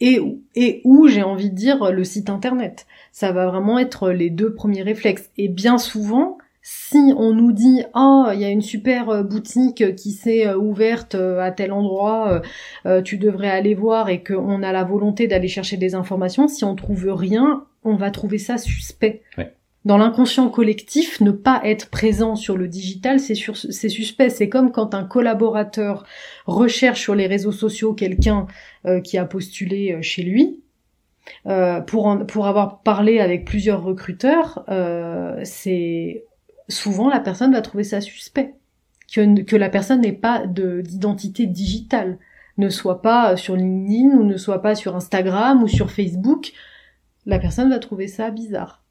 et 0.00 0.80
où 0.84 1.08
j'ai 1.08 1.22
envie 1.22 1.50
de 1.50 1.54
dire 1.54 1.90
le 1.92 2.04
site 2.04 2.30
internet. 2.30 2.86
Ça 3.10 3.32
va 3.32 3.46
vraiment 3.46 3.78
être 3.78 4.10
les 4.10 4.30
deux 4.30 4.52
premiers 4.52 4.82
réflexes. 4.82 5.30
Et 5.38 5.48
bien 5.48 5.78
souvent, 5.78 6.38
si 6.62 7.12
on 7.16 7.34
nous 7.34 7.50
dit 7.50 7.82
oh 7.94 8.28
il 8.32 8.40
y 8.40 8.44
a 8.44 8.48
une 8.48 8.62
super 8.62 9.10
euh, 9.10 9.22
boutique 9.24 9.96
qui 9.96 10.12
s'est 10.12 10.46
euh, 10.46 10.56
ouverte 10.56 11.16
euh, 11.16 11.40
à 11.40 11.50
tel 11.50 11.72
endroit, 11.72 12.40
tu 13.04 13.18
devrais 13.18 13.50
aller 13.50 13.74
voir 13.74 14.08
et 14.08 14.22
qu'on 14.22 14.62
a 14.62 14.72
la 14.72 14.84
volonté 14.84 15.26
d'aller 15.26 15.48
chercher 15.48 15.76
des 15.76 15.94
informations, 15.94 16.46
si 16.48 16.64
on 16.64 16.74
trouve 16.74 17.08
rien, 17.12 17.64
on 17.84 17.96
va 17.96 18.10
trouver 18.10 18.38
ça 18.38 18.58
suspect. 18.58 19.22
Dans 19.84 19.98
l'inconscient 19.98 20.48
collectif, 20.48 21.20
ne 21.20 21.32
pas 21.32 21.60
être 21.64 21.90
présent 21.90 22.36
sur 22.36 22.56
le 22.56 22.68
digital, 22.68 23.18
c'est 23.18 23.34
suspect. 23.34 24.30
C'est 24.30 24.48
comme 24.48 24.70
quand 24.70 24.94
un 24.94 25.04
collaborateur 25.04 26.04
recherche 26.46 27.00
sur 27.00 27.16
les 27.16 27.26
réseaux 27.26 27.52
sociaux 27.52 27.92
quelqu'un 27.92 28.46
qui 29.02 29.18
a 29.18 29.24
postulé 29.24 29.98
chez 30.02 30.22
lui. 30.22 30.62
pour, 31.86 32.18
pour 32.28 32.46
avoir 32.46 32.82
parlé 32.82 33.18
avec 33.18 33.44
plusieurs 33.44 33.82
recruteurs, 33.82 34.64
c'est 35.42 36.24
souvent 36.68 37.08
la 37.08 37.20
personne 37.20 37.52
va 37.52 37.62
trouver 37.62 37.84
ça 37.84 38.00
suspect. 38.00 38.54
Que, 39.14 39.56
la 39.56 39.68
personne 39.68 40.00
n'ait 40.00 40.12
pas 40.12 40.46
d'identité 40.46 41.46
digitale, 41.46 42.18
ne 42.56 42.70
soit 42.70 43.02
pas 43.02 43.36
sur 43.36 43.56
LinkedIn 43.56 44.16
ou 44.16 44.24
ne 44.24 44.36
soit 44.38 44.62
pas 44.62 44.74
sur 44.74 44.96
Instagram 44.96 45.62
ou 45.62 45.68
sur 45.68 45.90
Facebook, 45.90 46.52
la 47.26 47.38
personne 47.38 47.68
va 47.68 47.78
trouver 47.78 48.08
ça 48.08 48.30
bizarre. 48.30 48.82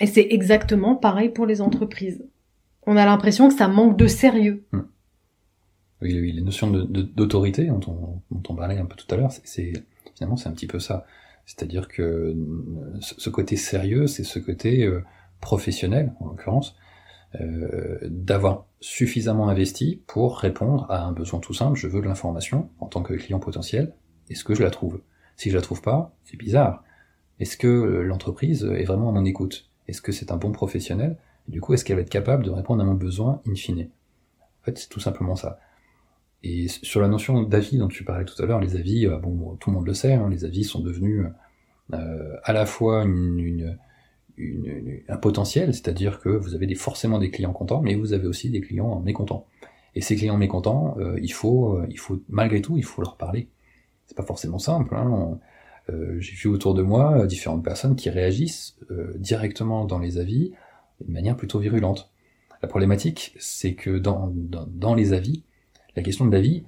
Et 0.00 0.06
c'est 0.06 0.26
exactement 0.30 0.96
pareil 0.96 1.28
pour 1.28 1.46
les 1.46 1.60
entreprises. 1.60 2.24
On 2.86 2.96
a 2.96 3.04
l'impression 3.04 3.48
que 3.48 3.54
ça 3.54 3.68
manque 3.68 3.98
de 3.98 4.06
sérieux. 4.06 4.64
Hmm. 4.72 4.82
Oui, 6.02 6.20
oui, 6.20 6.32
les 6.32 6.42
notions 6.42 6.70
d'autorité 6.70 7.66
dont, 7.66 8.22
on 8.30 8.54
parlait 8.54 8.78
un 8.78 8.86
peu 8.86 8.96
tout 8.96 9.12
à 9.14 9.16
l'heure, 9.16 9.32
c'est 9.44 9.72
finalement 10.14 10.36
c'est 10.36 10.48
un 10.48 10.52
petit 10.52 10.66
peu 10.66 10.78
ça. 10.78 11.06
C'est-à-dire 11.46 11.88
que 11.88 12.34
ce 13.00 13.30
côté 13.30 13.56
sérieux, 13.56 14.06
c'est 14.06 14.24
ce 14.24 14.38
côté 14.38 14.84
euh, 14.84 15.02
professionnel, 15.40 16.12
en 16.20 16.26
l'occurrence, 16.26 16.76
euh, 17.40 17.98
d'avoir 18.02 18.66
suffisamment 18.80 19.48
investi 19.48 20.02
pour 20.06 20.38
répondre 20.38 20.86
à 20.90 21.04
un 21.04 21.12
besoin 21.12 21.40
tout 21.40 21.54
simple, 21.54 21.78
je 21.78 21.88
veux 21.88 22.00
de 22.00 22.06
l'information 22.06 22.70
en 22.78 22.86
tant 22.86 23.02
que 23.02 23.14
client 23.14 23.40
potentiel, 23.40 23.94
est-ce 24.30 24.44
que 24.44 24.54
je 24.54 24.62
la 24.62 24.70
trouve? 24.70 25.00
Si 25.36 25.50
je 25.50 25.56
la 25.56 25.62
trouve 25.62 25.82
pas, 25.82 26.14
c'est 26.24 26.36
bizarre. 26.36 26.84
Est-ce 27.40 27.56
que 27.56 27.66
l'entreprise 27.66 28.64
est 28.64 28.84
vraiment 28.84 29.08
à 29.08 29.12
mon 29.12 29.24
écoute? 29.24 29.70
Est-ce 29.88 30.00
que 30.00 30.12
c'est 30.12 30.30
un 30.30 30.36
bon 30.36 30.52
professionnel? 30.52 31.18
Du 31.48 31.60
coup, 31.60 31.74
est-ce 31.74 31.84
qu'elle 31.84 31.96
va 31.96 32.02
être 32.02 32.10
capable 32.10 32.44
de 32.44 32.50
répondre 32.50 32.82
à 32.82 32.86
mon 32.86 32.94
besoin 32.94 33.42
in 33.46 33.54
fine? 33.54 33.90
En 34.40 34.64
fait, 34.64 34.78
c'est 34.78 34.88
tout 34.88 35.00
simplement 35.00 35.36
ça. 35.36 35.58
Et 36.42 36.68
sur 36.68 37.00
la 37.00 37.08
notion 37.08 37.42
d'avis 37.42 37.78
dont 37.78 37.88
tu 37.88 38.04
parlais 38.04 38.24
tout 38.24 38.40
à 38.42 38.46
l'heure, 38.46 38.60
les 38.60 38.76
avis, 38.76 39.06
euh, 39.06 39.18
bon, 39.18 39.56
tout 39.56 39.70
le 39.70 39.76
monde 39.76 39.86
le 39.86 39.94
sait, 39.94 40.12
hein, 40.12 40.28
les 40.30 40.44
avis 40.44 40.64
sont 40.64 40.80
devenus 40.80 41.26
euh, 41.92 42.36
à 42.44 42.52
la 42.52 42.66
fois 42.66 43.04
une 43.04 43.78
un 44.38 45.16
potentiel, 45.16 45.72
c'est-à-dire 45.74 46.20
que 46.20 46.28
vous 46.28 46.54
avez 46.54 46.66
des, 46.66 46.74
forcément 46.74 47.18
des 47.18 47.30
clients 47.30 47.52
contents, 47.52 47.80
mais 47.82 47.94
vous 47.94 48.12
avez 48.12 48.26
aussi 48.26 48.50
des 48.50 48.60
clients 48.60 49.00
mécontents. 49.00 49.46
Et 49.94 50.00
ces 50.00 50.16
clients 50.16 50.36
mécontents, 50.36 50.96
euh, 50.98 51.18
il 51.22 51.32
faut, 51.32 51.80
il 51.88 51.98
faut 51.98 52.20
malgré 52.28 52.60
tout, 52.60 52.76
il 52.76 52.84
faut 52.84 53.00
leur 53.00 53.16
parler. 53.16 53.48
C'est 54.06 54.16
pas 54.16 54.24
forcément 54.24 54.58
simple. 54.58 54.94
Hein. 54.94 55.38
J'ai 56.18 56.34
vu 56.34 56.48
autour 56.48 56.74
de 56.74 56.82
moi 56.82 57.26
différentes 57.26 57.62
personnes 57.62 57.94
qui 57.94 58.08
réagissent 58.08 58.78
directement 59.16 59.84
dans 59.84 59.98
les 59.98 60.18
avis 60.18 60.52
d'une 61.00 61.12
manière 61.12 61.36
plutôt 61.36 61.58
virulente. 61.58 62.10
La 62.62 62.68
problématique, 62.68 63.34
c'est 63.38 63.74
que 63.74 63.98
dans 63.98 64.94
les 64.94 65.12
avis, 65.12 65.44
la 65.96 66.02
question 66.02 66.26
de 66.26 66.32
l'avis, 66.32 66.64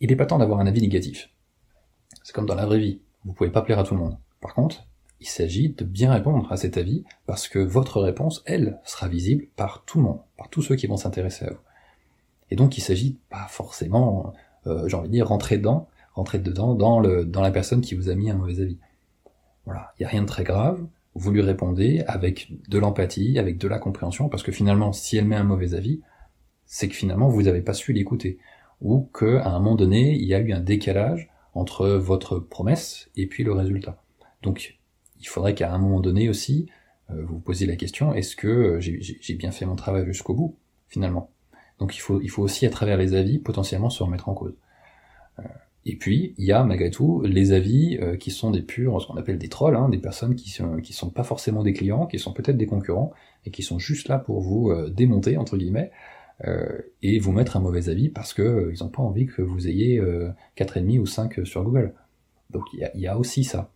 il 0.00 0.10
n'est 0.10 0.16
pas 0.16 0.26
temps 0.26 0.38
d'avoir 0.38 0.60
un 0.60 0.66
avis 0.66 0.80
négatif. 0.80 1.30
C'est 2.22 2.34
comme 2.34 2.46
dans 2.46 2.54
la 2.54 2.66
vraie 2.66 2.78
vie. 2.78 3.00
Vous 3.24 3.32
pouvez 3.32 3.50
pas 3.50 3.62
plaire 3.62 3.78
à 3.78 3.84
tout 3.84 3.94
le 3.94 4.00
monde. 4.00 4.18
Par 4.40 4.54
contre, 4.54 4.86
il 5.24 5.28
s'agit 5.28 5.70
de 5.70 5.84
bien 5.84 6.12
répondre 6.12 6.52
à 6.52 6.58
cet 6.58 6.76
avis 6.76 7.02
parce 7.26 7.48
que 7.48 7.58
votre 7.58 8.02
réponse, 8.02 8.42
elle, 8.44 8.78
sera 8.84 9.08
visible 9.08 9.46
par 9.56 9.84
tout 9.86 9.98
le 9.98 10.04
monde, 10.04 10.20
par 10.36 10.50
tous 10.50 10.60
ceux 10.60 10.76
qui 10.76 10.86
vont 10.86 10.98
s'intéresser 10.98 11.46
à 11.46 11.50
vous. 11.50 11.60
Et 12.50 12.56
donc, 12.56 12.76
il 12.76 12.82
s'agit 12.82 13.16
pas 13.30 13.46
forcément, 13.48 14.34
euh, 14.66 14.86
j'ai 14.86 14.96
envie 14.96 15.08
de 15.08 15.14
dire, 15.14 15.26
rentrer 15.26 15.56
dedans, 15.56 15.88
rentrer 16.12 16.38
dedans 16.38 16.74
dans 16.74 17.00
dans 17.00 17.40
la 17.40 17.50
personne 17.50 17.80
qui 17.80 17.94
vous 17.94 18.10
a 18.10 18.14
mis 18.14 18.30
un 18.30 18.34
mauvais 18.34 18.60
avis. 18.60 18.76
Voilà. 19.64 19.94
Il 19.98 20.02
n'y 20.02 20.06
a 20.06 20.10
rien 20.10 20.20
de 20.20 20.26
très 20.26 20.44
grave. 20.44 20.84
Vous 21.14 21.30
lui 21.30 21.40
répondez 21.40 22.04
avec 22.06 22.52
de 22.68 22.78
l'empathie, 22.78 23.38
avec 23.38 23.56
de 23.56 23.66
la 23.66 23.78
compréhension, 23.78 24.28
parce 24.28 24.42
que 24.42 24.52
finalement, 24.52 24.92
si 24.92 25.16
elle 25.16 25.24
met 25.24 25.36
un 25.36 25.44
mauvais 25.44 25.72
avis, 25.72 26.02
c'est 26.66 26.88
que 26.88 26.94
finalement, 26.94 27.28
vous 27.28 27.42
n'avez 27.42 27.62
pas 27.62 27.72
su 27.72 27.94
l'écouter 27.94 28.38
ou 28.82 29.08
qu'à 29.18 29.48
un 29.48 29.58
moment 29.58 29.74
donné, 29.74 30.12
il 30.12 30.26
y 30.26 30.34
a 30.34 30.38
eu 30.38 30.52
un 30.52 30.60
décalage 30.60 31.30
entre 31.54 31.88
votre 31.88 32.38
promesse 32.38 33.08
et 33.16 33.26
puis 33.26 33.42
le 33.42 33.52
résultat. 33.52 34.02
Donc, 34.42 34.78
il 35.24 35.28
faudrait 35.28 35.54
qu'à 35.54 35.72
un 35.72 35.78
moment 35.78 36.00
donné 36.00 36.28
aussi, 36.28 36.68
euh, 37.10 37.22
vous 37.22 37.36
vous 37.36 37.40
posiez 37.40 37.66
la 37.66 37.76
question, 37.76 38.12
est-ce 38.14 38.36
que 38.36 38.46
euh, 38.46 38.80
j'ai 38.80 39.34
bien 39.34 39.50
fait 39.50 39.64
mon 39.64 39.74
travail 39.74 40.04
jusqu'au 40.04 40.34
bout, 40.34 40.56
finalement? 40.88 41.30
Donc 41.78 41.96
il 41.96 42.00
faut, 42.00 42.20
aussi, 42.42 42.66
à 42.66 42.70
travers 42.70 42.98
les 42.98 43.14
avis, 43.14 43.38
potentiellement 43.38 43.88
se 43.88 44.02
remettre 44.02 44.28
en 44.28 44.34
cause. 44.34 44.54
Euh, 45.38 45.42
et 45.86 45.96
puis, 45.96 46.34
il 46.36 46.44
y 46.44 46.52
a 46.52 46.62
malgré 46.62 46.90
tout 46.90 47.22
les 47.22 47.52
avis 47.52 47.98
qui 48.20 48.30
sont 48.30 48.50
des 48.50 48.62
purs, 48.62 49.00
ce 49.00 49.06
qu'on 49.06 49.16
appelle 49.16 49.38
des 49.38 49.48
trolls, 49.48 49.76
hein, 49.76 49.88
des 49.88 49.98
personnes 49.98 50.34
qui 50.34 50.50
sont, 50.50 50.76
qui 50.76 50.92
sont 50.92 51.10
pas 51.10 51.24
forcément 51.24 51.62
des 51.62 51.72
clients, 51.72 52.06
qui 52.06 52.18
sont 52.18 52.32
peut-être 52.32 52.56
des 52.56 52.66
concurrents, 52.66 53.12
et 53.44 53.50
qui 53.50 53.62
sont 53.62 53.78
juste 53.78 54.08
là 54.08 54.18
pour 54.18 54.40
vous 54.40 54.72
démonter, 54.88 55.36
entre 55.36 55.58
guillemets, 55.58 55.90
et 57.02 57.18
vous 57.18 57.32
mettre 57.32 57.58
un 57.58 57.60
mauvais 57.60 57.90
avis 57.90 58.08
parce 58.08 58.32
que 58.32 58.72
ils 58.74 58.82
n'ont 58.82 58.88
pas 58.88 59.02
envie 59.02 59.26
que 59.26 59.42
vous 59.42 59.68
ayez 59.68 59.98
euh, 59.98 60.30
4,5 60.56 61.00
ou 61.00 61.06
5 61.06 61.46
sur 61.46 61.62
Google. 61.64 61.92
Donc 62.48 62.64
il 62.72 62.88
y 62.94 63.06
a, 63.06 63.18
aussi 63.18 63.44
ça. 63.44 63.73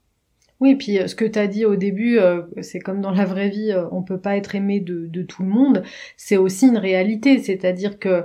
Oui, 0.60 0.74
puis 0.74 0.98
ce 1.06 1.14
que 1.14 1.24
tu 1.24 1.38
as 1.38 1.46
dit 1.46 1.64
au 1.64 1.76
début, 1.76 2.18
c'est 2.62 2.80
comme 2.80 3.00
dans 3.00 3.12
la 3.12 3.24
vraie 3.24 3.48
vie, 3.48 3.72
on 3.92 4.02
peut 4.02 4.18
pas 4.18 4.36
être 4.36 4.56
aimé 4.56 4.80
de, 4.80 5.06
de 5.06 5.22
tout 5.22 5.44
le 5.44 5.48
monde. 5.48 5.84
C'est 6.16 6.36
aussi 6.36 6.66
une 6.66 6.78
réalité, 6.78 7.38
c'est-à-dire 7.38 7.98
que 8.00 8.24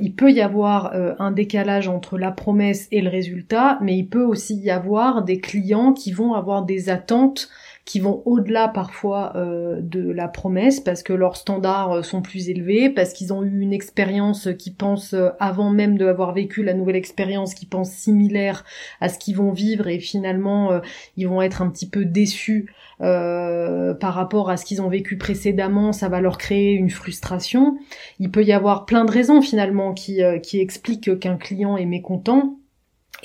il 0.00 0.14
peut 0.14 0.30
y 0.30 0.40
avoir 0.40 0.94
un 1.18 1.32
décalage 1.32 1.88
entre 1.88 2.16
la 2.16 2.30
promesse 2.30 2.86
et 2.92 3.00
le 3.00 3.10
résultat, 3.10 3.78
mais 3.82 3.96
il 3.96 4.08
peut 4.08 4.22
aussi 4.22 4.54
y 4.54 4.70
avoir 4.70 5.24
des 5.24 5.40
clients 5.40 5.92
qui 5.92 6.12
vont 6.12 6.34
avoir 6.34 6.64
des 6.64 6.90
attentes 6.90 7.48
qui 7.84 8.00
vont 8.00 8.22
au-delà 8.24 8.68
parfois 8.68 9.32
euh, 9.36 9.80
de 9.82 10.10
la 10.10 10.26
promesse 10.26 10.80
parce 10.80 11.02
que 11.02 11.12
leurs 11.12 11.36
standards 11.36 11.92
euh, 11.92 12.02
sont 12.02 12.22
plus 12.22 12.48
élevés, 12.48 12.88
parce 12.88 13.12
qu'ils 13.12 13.32
ont 13.32 13.42
eu 13.42 13.60
une 13.60 13.74
expérience 13.74 14.48
qui 14.58 14.70
pense 14.70 15.12
euh, 15.12 15.30
avant 15.38 15.68
même 15.68 15.98
d'avoir 15.98 16.32
vécu 16.32 16.62
la 16.62 16.72
nouvelle 16.72 16.96
expérience, 16.96 17.54
qui 17.54 17.66
pense 17.66 17.90
similaire 17.90 18.64
à 19.00 19.10
ce 19.10 19.18
qu'ils 19.18 19.36
vont 19.36 19.52
vivre 19.52 19.86
et 19.86 19.98
finalement 19.98 20.80
ils 21.16 21.28
vont 21.28 21.42
être 21.42 21.62
un 21.62 21.68
petit 21.68 21.88
peu 21.88 22.04
déçus 22.04 22.72
par 22.98 24.14
rapport 24.14 24.50
à 24.50 24.56
ce 24.56 24.64
qu'ils 24.64 24.80
ont 24.80 24.88
vécu 24.88 25.18
précédemment, 25.18 25.92
ça 25.92 26.08
va 26.08 26.20
leur 26.20 26.38
créer 26.38 26.72
une 26.72 26.90
frustration. 26.90 27.76
Il 28.18 28.30
peut 28.30 28.44
y 28.44 28.52
avoir 28.52 28.86
plein 28.86 29.04
de 29.04 29.10
raisons 29.10 29.42
finalement 29.42 29.92
qui, 29.92 30.20
qui 30.42 30.60
expliquent 30.60 31.18
qu'un 31.18 31.36
client 31.36 31.76
est 31.76 31.86
mécontent. 31.86 32.56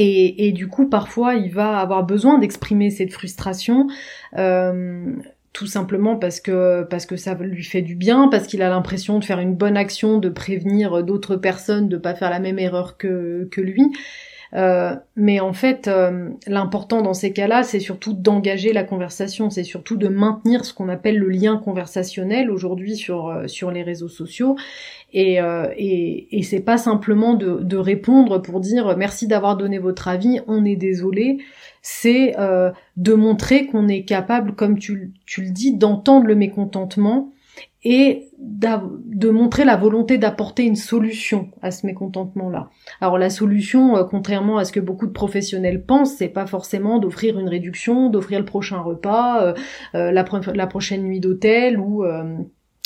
Et, 0.01 0.53
du 0.53 0.67
coup, 0.69 0.87
parfois, 0.87 1.35
il 1.35 1.51
va 1.51 1.77
avoir 1.77 2.05
besoin 2.05 2.39
d'exprimer 2.39 2.89
cette 2.89 3.11
frustration, 3.11 3.87
euh, 4.37 5.13
tout 5.51 5.67
simplement 5.67 6.15
parce 6.15 6.39
que 6.39 6.83
parce 6.83 7.05
que 7.05 7.17
ça 7.17 7.33
lui 7.33 7.65
fait 7.65 7.81
du 7.81 7.95
bien, 7.95 8.29
parce 8.29 8.47
qu'il 8.47 8.61
a 8.61 8.69
l'impression 8.69 9.19
de 9.19 9.25
faire 9.25 9.39
une 9.39 9.55
bonne 9.55 9.75
action, 9.75 10.17
de 10.17 10.29
prévenir 10.29 11.03
d'autres 11.03 11.35
personnes 11.35 11.89
de 11.89 11.97
pas 11.97 12.15
faire 12.15 12.29
la 12.29 12.39
même 12.39 12.59
erreur 12.59 12.97
que 12.97 13.49
que 13.51 13.59
lui. 13.59 13.83
Euh, 14.55 14.95
mais 15.15 15.39
en 15.39 15.53
fait, 15.53 15.87
euh, 15.87 16.29
l'important 16.47 17.01
dans 17.01 17.13
ces 17.13 17.31
cas-là, 17.33 17.61
c'est 17.61 17.79
surtout 17.79 18.13
d'engager 18.13 18.73
la 18.73 18.83
conversation, 18.83 19.49
c'est 19.49 19.63
surtout 19.63 19.95
de 19.95 20.07
maintenir 20.07 20.65
ce 20.65 20.73
qu'on 20.73 20.89
appelle 20.89 21.19
le 21.19 21.29
lien 21.29 21.57
conversationnel 21.57 22.49
aujourd'hui 22.49 22.95
sur 22.95 23.27
euh, 23.27 23.47
sur 23.47 23.69
les 23.69 23.83
réseaux 23.83 24.07
sociaux. 24.07 24.55
Et, 25.11 25.39
et, 25.77 26.37
et 26.37 26.43
c'est 26.43 26.59
pas 26.59 26.77
simplement 26.77 27.33
de, 27.33 27.63
de, 27.63 27.77
répondre 27.77 28.39
pour 28.39 28.59
dire 28.59 28.95
merci 28.95 29.25
d'avoir 29.25 29.57
donné 29.57 29.79
votre 29.79 30.07
avis, 30.07 30.39
on 30.45 30.63
est 30.65 30.75
désolé. 30.75 31.39
C'est 31.81 32.35
de 32.95 33.13
montrer 33.15 33.65
qu'on 33.65 33.87
est 33.87 34.03
capable, 34.03 34.53
comme 34.53 34.77
tu, 34.77 35.11
tu 35.25 35.41
le 35.41 35.49
dis, 35.49 35.75
d'entendre 35.75 36.27
le 36.27 36.35
mécontentement 36.35 37.31
et 37.83 38.27
de 38.37 39.29
montrer 39.29 39.63
la 39.63 39.77
volonté 39.77 40.17
d'apporter 40.17 40.63
une 40.63 40.75
solution 40.75 41.49
à 41.61 41.71
ce 41.71 41.85
mécontentement-là. 41.85 42.69
Alors 42.99 43.17
la 43.17 43.29
solution, 43.29 43.95
euh, 43.95 44.03
contrairement 44.03 44.57
à 44.57 44.65
ce 44.65 44.71
que 44.73 44.79
beaucoup 44.81 45.07
de 45.07 45.11
professionnels 45.11 45.83
pensent, 45.85 46.15
c'est 46.15 46.27
pas 46.27 46.45
forcément 46.45 46.99
d'offrir 46.99 47.39
une 47.39 47.47
réduction, 47.47 48.09
d'offrir 48.09 48.39
le 48.39 48.45
prochain 48.45 48.79
repas, 48.79 49.43
euh, 49.43 49.53
euh, 49.95 50.11
la, 50.11 50.67
prochaine 50.67 51.03
nuit 51.03 51.19
d'hôtel 51.19 51.79
ou 51.79 52.03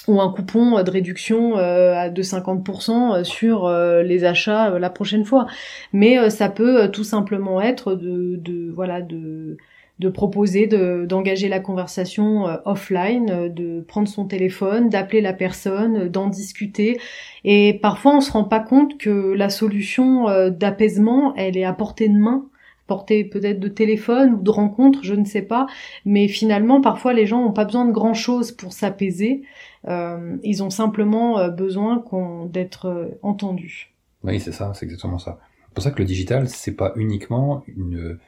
ou 0.09 0.19
un 0.19 0.33
coupon 0.33 0.83
de 0.83 0.91
réduction 0.91 1.55
de 1.55 2.21
50% 2.21 3.23
sur 3.23 3.69
les 3.69 4.25
achats 4.25 4.77
la 4.77 4.89
prochaine 4.89 5.23
fois. 5.23 5.47
Mais 5.93 6.29
ça 6.29 6.49
peut 6.49 6.89
tout 6.91 7.05
simplement 7.05 7.61
être 7.61 7.95
de, 7.95 8.35
de 8.35 8.69
voilà 8.71 9.01
de 9.01 9.57
de 9.99 10.09
proposer 10.09 10.67
d'engager 10.67 11.47
la 11.47 11.59
conversation 11.59 12.47
euh, 12.47 12.57
offline, 12.65 13.29
euh, 13.29 13.49
de 13.49 13.81
prendre 13.81 14.07
son 14.07 14.25
téléphone, 14.25 14.89
d'appeler 14.89 15.21
la 15.21 15.33
personne, 15.33 15.97
euh, 15.97 16.09
d'en 16.09 16.27
discuter. 16.27 16.99
Et 17.43 17.79
parfois, 17.81 18.17
on 18.17 18.21
se 18.21 18.31
rend 18.31 18.43
pas 18.43 18.59
compte 18.59 18.97
que 18.97 19.33
la 19.33 19.49
solution 19.49 20.49
d'apaisement, 20.49 21.35
elle 21.35 21.57
est 21.57 21.63
à 21.63 21.73
portée 21.73 22.07
de 22.07 22.17
main 22.17 22.45
portée 22.85 23.23
peut-être 23.23 23.61
de 23.61 23.69
téléphone 23.69 24.33
ou 24.33 24.41
de 24.41 24.49
rencontre, 24.49 24.99
je 25.03 25.13
ne 25.13 25.23
sais 25.23 25.41
pas. 25.41 25.67
Mais 26.05 26.27
finalement, 26.27 26.81
parfois, 26.81 27.13
les 27.13 27.25
gens 27.25 27.41
n'ont 27.41 27.53
pas 27.53 27.63
besoin 27.63 27.85
de 27.85 27.93
grand-chose 27.93 28.51
pour 28.51 28.73
s'apaiser. 28.73 29.43
ils 29.87 30.63
ont 30.63 30.69
simplement 30.69 31.47
besoin 31.47 32.03
d'être 32.51 33.17
entendus. 33.21 33.93
Oui, 34.23 34.39
c'est 34.41 34.51
ça, 34.51 34.73
c'est 34.73 34.85
exactement 34.85 35.17
ça. 35.17 35.39
C'est 35.67 35.73
pour 35.73 35.83
ça 35.83 35.91
que 35.91 35.99
le 35.99 36.05
digital, 36.05 36.49
c'est 36.49 36.75
pas 36.75 36.91
uniquement 36.97 37.63
une 37.67 38.19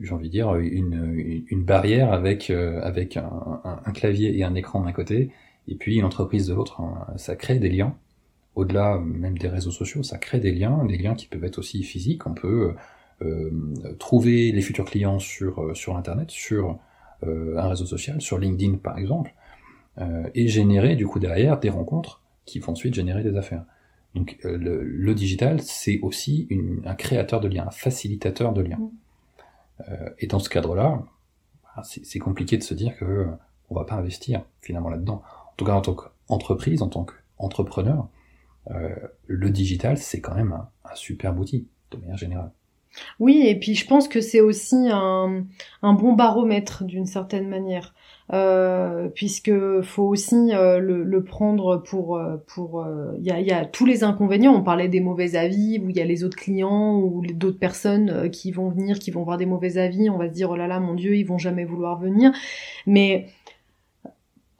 j'ai 0.00 0.12
envie 0.12 0.28
de 0.28 0.32
dire, 0.32 0.54
une, 0.56 1.62
barrière 1.64 2.12
avec, 2.12 2.50
euh, 2.50 2.80
avec 2.82 3.16
un, 3.16 3.92
clavier 3.92 4.36
et 4.36 4.44
un 4.44 4.54
écran 4.54 4.82
d'un 4.82 4.92
côté, 4.92 5.30
et 5.66 5.74
puis 5.74 5.96
une 5.96 6.04
entreprise 6.04 6.46
de 6.46 6.54
l'autre. 6.54 6.80
Hein. 6.80 7.06
Ça 7.16 7.36
crée 7.36 7.58
des 7.58 7.68
liens, 7.68 7.96
au-delà 8.54 8.98
même 8.98 9.38
des 9.38 9.48
réseaux 9.48 9.70
sociaux, 9.70 10.02
ça 10.02 10.18
crée 10.18 10.40
des 10.40 10.52
liens, 10.52 10.84
des 10.84 10.98
liens 10.98 11.14
qui 11.14 11.26
peuvent 11.26 11.44
être 11.44 11.58
aussi 11.58 11.82
physiques. 11.82 12.26
On 12.26 12.34
peut 12.34 12.74
euh, 13.22 13.50
trouver 13.98 14.52
les 14.52 14.60
futurs 14.60 14.84
clients 14.84 15.18
sur, 15.18 15.62
euh, 15.62 15.74
sur 15.74 15.96
Internet, 15.96 16.30
sur 16.30 16.78
un 17.26 17.68
réseau 17.68 17.84
social, 17.84 18.20
sur 18.20 18.38
LinkedIn 18.38 18.76
par 18.76 18.96
exemple, 18.96 19.34
et 20.34 20.46
générer 20.46 20.94
du 20.94 21.04
coup 21.04 21.18
derrière 21.18 21.58
des 21.58 21.68
rencontres 21.68 22.22
qui 22.44 22.60
vont 22.60 22.70
ensuite 22.70 22.94
générer 22.94 23.24
des 23.24 23.36
affaires. 23.36 23.64
Donc 24.14 24.38
le, 24.44 25.14
digital, 25.14 25.60
c'est 25.60 25.98
aussi 26.02 26.46
un 26.84 26.94
créateur 26.94 27.40
de 27.40 27.48
liens, 27.48 27.66
un 27.66 27.72
facilitateur 27.72 28.52
de 28.52 28.60
liens. 28.60 28.78
Mmh. 28.78 28.90
Euh, 29.88 30.10
et 30.18 30.26
dans 30.26 30.38
ce 30.38 30.48
cadre-là, 30.48 31.02
bah, 31.62 31.82
c'est 31.84 32.18
compliqué 32.18 32.56
de 32.56 32.62
se 32.62 32.74
dire 32.74 32.96
que 32.96 33.26
on 33.70 33.74
va 33.74 33.84
pas 33.84 33.94
investir 33.94 34.44
finalement 34.60 34.88
là-dedans. 34.88 35.22
En 35.46 35.54
tout 35.56 35.64
cas, 35.64 35.74
en 35.74 35.80
tant 35.80 35.94
qu'entreprise, 35.94 36.82
en 36.82 36.88
tant 36.88 37.04
qu'entrepreneur, 37.04 38.08
euh, 38.70 38.94
le 39.26 39.50
digital, 39.50 39.98
c'est 39.98 40.20
quand 40.20 40.34
même 40.34 40.52
un, 40.52 40.70
un 40.84 40.94
superbe 40.94 41.38
outil, 41.38 41.68
de 41.90 41.98
manière 41.98 42.16
générale. 42.16 42.52
Oui, 43.20 43.44
et 43.46 43.58
puis 43.58 43.74
je 43.74 43.86
pense 43.86 44.08
que 44.08 44.20
c'est 44.20 44.40
aussi 44.40 44.88
un, 44.90 45.44
un, 45.82 45.92
bon 45.92 46.12
baromètre 46.12 46.84
d'une 46.84 47.06
certaine 47.06 47.48
manière, 47.48 47.94
euh, 48.32 49.08
puisque 49.08 49.52
faut 49.82 50.04
aussi 50.04 50.52
euh, 50.52 50.78
le, 50.78 51.24
prendre 51.24 51.78
pour 51.78 52.16
euh, 52.16 52.36
pour 52.46 52.80
euh, 52.80 53.12
il 53.18 53.26
y, 53.26 53.30
a, 53.30 53.40
y, 53.40 53.52
a, 53.52 53.64
tous 53.64 53.86
les 53.86 54.04
inconvénients. 54.04 54.54
On 54.54 54.62
parlait 54.62 54.88
des 54.88 55.00
mauvais 55.00 55.36
avis, 55.36 55.78
où 55.78 55.90
il 55.90 55.96
y 55.96 56.00
a 56.00 56.04
les 56.04 56.24
autres 56.24 56.36
clients 56.36 56.96
ou 56.96 57.22
d'autres 57.32 57.58
personnes 57.58 58.30
qui 58.30 58.52
vont 58.52 58.68
venir, 58.68 58.98
qui 58.98 59.10
vont 59.10 59.22
voir 59.22 59.36
des 59.36 59.46
mauvais 59.46 59.78
avis. 59.78 60.10
On 60.10 60.18
va 60.18 60.28
se 60.28 60.34
dire 60.34 60.50
oh 60.50 60.56
là 60.56 60.66
là, 60.66 60.80
mon 60.80 60.94
Dieu, 60.94 61.16
ils 61.16 61.26
vont 61.26 61.38
jamais 61.38 61.64
vouloir 61.64 61.98
venir. 61.98 62.32
Mais 62.86 63.26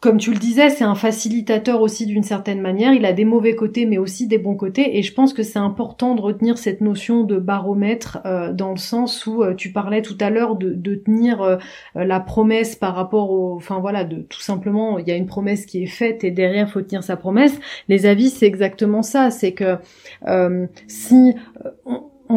comme 0.00 0.18
tu 0.18 0.30
le 0.30 0.38
disais, 0.38 0.70
c'est 0.70 0.84
un 0.84 0.94
facilitateur 0.94 1.80
aussi 1.80 2.06
d'une 2.06 2.22
certaine 2.22 2.60
manière. 2.60 2.92
Il 2.92 3.04
a 3.04 3.12
des 3.12 3.24
mauvais 3.24 3.56
côtés, 3.56 3.84
mais 3.84 3.98
aussi 3.98 4.28
des 4.28 4.38
bons 4.38 4.54
côtés. 4.54 4.96
Et 4.96 5.02
je 5.02 5.12
pense 5.12 5.34
que 5.34 5.42
c'est 5.42 5.58
important 5.58 6.14
de 6.14 6.20
retenir 6.20 6.56
cette 6.56 6.80
notion 6.80 7.24
de 7.24 7.36
baromètre 7.36 8.18
euh, 8.24 8.52
dans 8.52 8.70
le 8.70 8.76
sens 8.76 9.26
où 9.26 9.42
euh, 9.42 9.54
tu 9.54 9.72
parlais 9.72 10.00
tout 10.00 10.16
à 10.20 10.30
l'heure 10.30 10.54
de, 10.54 10.94
tenir 10.94 11.42
euh, 11.42 11.56
la 11.96 12.20
promesse 12.20 12.76
par 12.76 12.94
rapport 12.94 13.32
au, 13.32 13.56
enfin 13.56 13.80
voilà, 13.80 14.04
de 14.04 14.22
tout 14.22 14.40
simplement, 14.40 15.00
il 15.00 15.08
y 15.08 15.10
a 15.10 15.16
une 15.16 15.26
promesse 15.26 15.66
qui 15.66 15.82
est 15.82 15.86
faite 15.86 16.22
et 16.22 16.30
derrière 16.30 16.70
faut 16.70 16.82
tenir 16.82 17.02
sa 17.02 17.16
promesse. 17.16 17.58
Les 17.88 18.06
avis, 18.06 18.30
c'est 18.30 18.46
exactement 18.46 19.02
ça. 19.02 19.32
C'est 19.32 19.52
que 19.52 19.78
si 20.86 21.34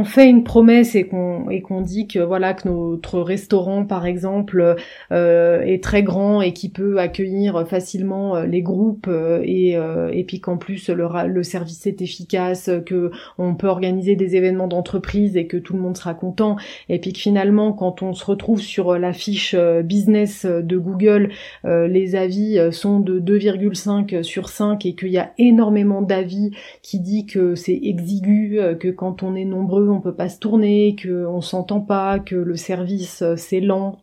fait 0.06 0.30
une 0.30 0.44
promesse 0.44 0.96
et 0.96 1.04
qu'on 1.04 1.50
et 1.50 1.62
qu'on 1.62 1.82
dit 1.82 2.08
que 2.08 2.20
voilà 2.20 2.54
que 2.54 2.68
notre 2.68 3.20
restaurant 3.20 3.86
par 3.86 4.06
exemple 4.06 4.76
euh, 5.12 5.62
est 5.62 5.84
très 5.84 6.02
grand 6.02 6.42
et 6.42 6.54
qui 6.54 6.70
peut 6.70 7.00
accueillir 7.00 7.68
facilement 7.68 8.36
euh, 8.36 8.46
les 8.46 8.62
groupes 8.62 9.08
euh, 9.10 9.42
et 9.44 9.78
et 10.14 10.24
puis 10.24 10.40
qu'en 10.40 10.58
plus 10.58 10.90
le, 10.90 11.08
le 11.28 11.44
service 11.44 11.86
est 11.88 12.02
efficace 12.02 12.70
que 12.86 13.12
on 13.38 13.56
peut 13.56 13.68
organiser 13.68 14.16
des 14.16 14.36
événements 14.36 14.68
d'entreprise 14.68 15.38
et 15.38 15.48
que 15.48 15.58
tout 15.58 15.74
le 15.74 15.80
monde 15.80 15.98
sera 15.98 16.14
content. 16.14 16.56
Et 16.90 17.00
puis 17.00 17.14
que 17.14 17.20
finalement 17.20 17.74
quand 17.74 18.02
on 18.02 18.14
se 18.14 18.26
retrouve 18.26 18.60
sur 18.60 18.98
la 18.98 19.14
fiche 19.14 19.56
business 19.84 20.46
de 20.46 20.78
Google 20.78 21.30
les 21.64 22.16
avis 22.16 22.60
sont 22.72 23.00
de 23.00 23.20
2,5 23.20 24.24
sur 24.24 24.50
5 24.50 24.86
et 24.86 24.96
qu'il 24.96 25.10
y 25.10 25.18
a 25.18 25.32
énormément 25.38 26.02
d'avis 26.02 26.52
qui 26.82 27.00
dit 27.00 27.26
que 27.26 27.56
c'est 27.56 27.80
exigu 27.84 28.60
que 28.80 28.90
quand 28.90 29.24
on 29.24 29.36
est 29.36 29.46
nombreux 29.46 29.81
on 29.90 30.02
peut 30.02 30.14
pas 30.14 30.30
se 30.30 30.40
tourner, 30.40 30.96
que 30.96 31.26
on 31.26 31.42
s'entend 31.42 31.82
pas, 31.82 32.20
que 32.20 32.36
le 32.36 32.56
service 32.56 33.22
euh, 33.22 33.36
c'est 33.36 33.60
lent, 33.60 34.00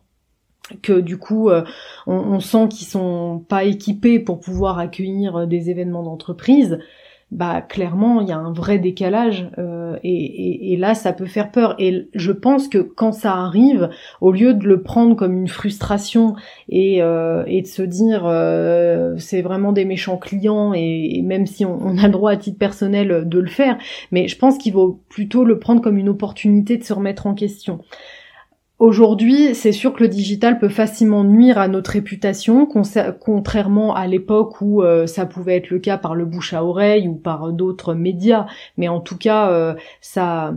que 0.81 0.99
du 0.99 1.17
coup 1.17 1.49
euh, 1.49 1.63
on, 2.07 2.39
sent 2.39 2.67
qu'ils 2.69 2.87
sont 2.87 3.43
pas 3.47 3.63
équipés 3.63 4.19
pour 4.19 4.39
pouvoir 4.39 4.79
accueillir 4.79 5.35
euh, 5.35 5.45
des 5.45 5.69
événements 5.69 6.03
d'entreprise, 6.03 6.79
bah 7.31 7.61
clairement 7.61 8.21
il 8.21 8.27
y 8.27 8.31
a 8.31 8.37
un 8.37 8.51
vrai 8.51 8.79
décalage 8.79 9.49
et, 10.03 10.75
là 10.79 10.95
ça 10.95 11.13
peut 11.13 11.25
faire 11.25 11.51
peur. 11.51 11.75
Et 11.77 12.09
je 12.15 12.31
pense 12.31 12.67
que 12.67 12.79
quand 12.79 13.11
ça 13.11 13.33
arrive 13.33 13.89
au 14.21 14.31
lieu 14.31 14.53
de 14.53 14.65
le 14.65 14.81
prendre 14.81 15.15
comme 15.15 15.37
une 15.37 15.47
frustration 15.47 16.35
et, 16.69 16.97
et 16.97 17.61
de 17.61 17.67
se 17.67 17.81
dire 17.81 18.21
c'est 19.19 19.41
vraiment 19.41 19.71
des 19.71 19.85
méchants 19.85 20.17
clients 20.17 20.73
et, 20.73 21.21
même 21.23 21.45
si 21.45 21.65
on, 21.65 21.77
on, 21.81 21.97
a 21.97 22.07
le 22.07 22.13
droit 22.13 22.31
à 22.31 22.37
titre 22.37 22.57
personnel 22.57 23.27
de 23.27 23.39
le 23.39 23.49
faire 23.49 23.77
mais 24.11 24.27
je 24.27 24.37
pense 24.37 24.57
qu'il 24.57 24.73
vaut 24.73 25.01
plutôt 25.09 25.43
le 25.43 25.59
prendre 25.59 25.81
comme 25.81 25.97
une 25.97 26.09
opportunité 26.09 26.77
de 26.77 26.83
se 26.83 26.93
remettre 26.93 27.27
en 27.27 27.33
question 27.33 27.81
Aujourd'hui, 28.79 29.55
c'est 29.55 29.73
sûr 29.73 29.91
que 29.91 30.03
le 30.03 30.07
digital 30.07 30.57
peut 30.57 30.69
facilement 30.69 31.25
nuire 31.25 31.57
à 31.57 31.67
notre 31.67 31.91
réputation, 31.91 32.65
contrairement 32.65 33.93
à 33.93 34.07
l'époque 34.07 34.61
où 34.61 34.81
euh, 34.81 35.05
ça 35.05 35.25
pouvait 35.25 35.57
être 35.57 35.69
le 35.69 35.79
cas 35.79 35.97
par 35.97 36.15
le 36.15 36.23
bouche 36.23 36.53
à 36.53 36.63
oreille 36.63 37.09
ou 37.09 37.15
par 37.15 37.51
d'autres 37.51 37.93
médias. 37.93 38.45
Mais 38.77 38.87
en 38.87 39.01
tout 39.01 39.17
cas, 39.17 39.51
euh, 39.51 39.75
ça, 39.99 40.53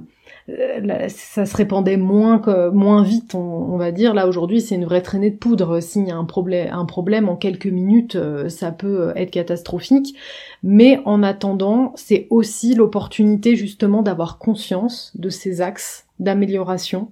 ça 1.09 1.46
se 1.46 1.57
répandait 1.57 1.96
moins 1.96 2.38
que, 2.38 2.70
moins 2.70 3.02
vite, 3.02 3.35
on, 3.35 3.76
va 3.76 3.92
dire. 3.92 4.14
Là 4.14 4.26
aujourd'hui, 4.26 4.61
c'est 4.61 4.74
une 4.74 4.85
vraie 4.85 5.02
traînée 5.02 5.31
de 5.31 5.37
poudre. 5.37 5.81
S'il 5.81 6.07
y 6.07 6.11
a 6.11 6.16
un 6.16 6.24
problème, 6.24 6.68
un 6.72 6.85
problème 6.85 7.28
en 7.28 7.37
quelques 7.37 7.66
minutes, 7.66 8.18
ça 8.48 8.72
peut 8.72 9.12
être 9.16 9.31
catastrophique. 9.31 10.16
Mais 10.62 11.00
en 11.05 11.22
attendant, 11.22 11.92
c'est 11.96 12.26
aussi 12.31 12.74
l'opportunité 12.74 13.57
justement 13.57 14.02
d'avoir 14.02 14.38
conscience 14.38 15.12
de 15.14 15.28
ces 15.28 15.61
axes 15.61 16.07
d'amélioration, 16.22 17.11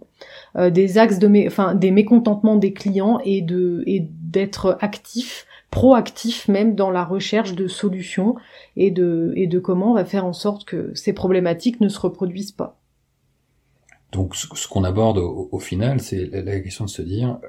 euh, 0.57 0.71
des 0.71 0.99
axes 0.99 1.19
de 1.19 1.47
enfin 1.47 1.75
des 1.75 1.91
mécontentements 1.91 2.57
des 2.57 2.73
clients 2.73 3.21
et 3.25 3.43
de 3.43 3.83
et 3.87 4.07
d'être 4.09 4.79
actif, 4.81 5.47
proactif 5.71 6.49
même 6.49 6.75
dans 6.75 6.91
la 6.91 7.05
recherche 7.05 7.55
de 7.55 7.67
solutions 7.67 8.37
et 8.77 8.91
de 8.91 9.33
et 9.37 9.47
de 9.47 9.59
comment 9.59 9.93
on 9.93 9.95
va 9.95 10.05
faire 10.05 10.25
en 10.25 10.33
sorte 10.33 10.65
que 10.65 10.93
ces 10.95 11.13
problématiques 11.13 11.81
ne 11.81 11.89
se 11.89 11.99
reproduisent 11.99 12.53
pas. 12.53 12.80
Donc 14.13 14.35
ce, 14.35 14.69
qu'on 14.69 14.85
aborde 14.85 15.19
au, 15.19 15.59
final, 15.61 16.01
c'est 16.01 16.27
la 16.27 16.61
question 16.61 16.85
de 16.85 16.91
se 16.91 17.03
dire 17.03 17.39
euh, 17.45 17.49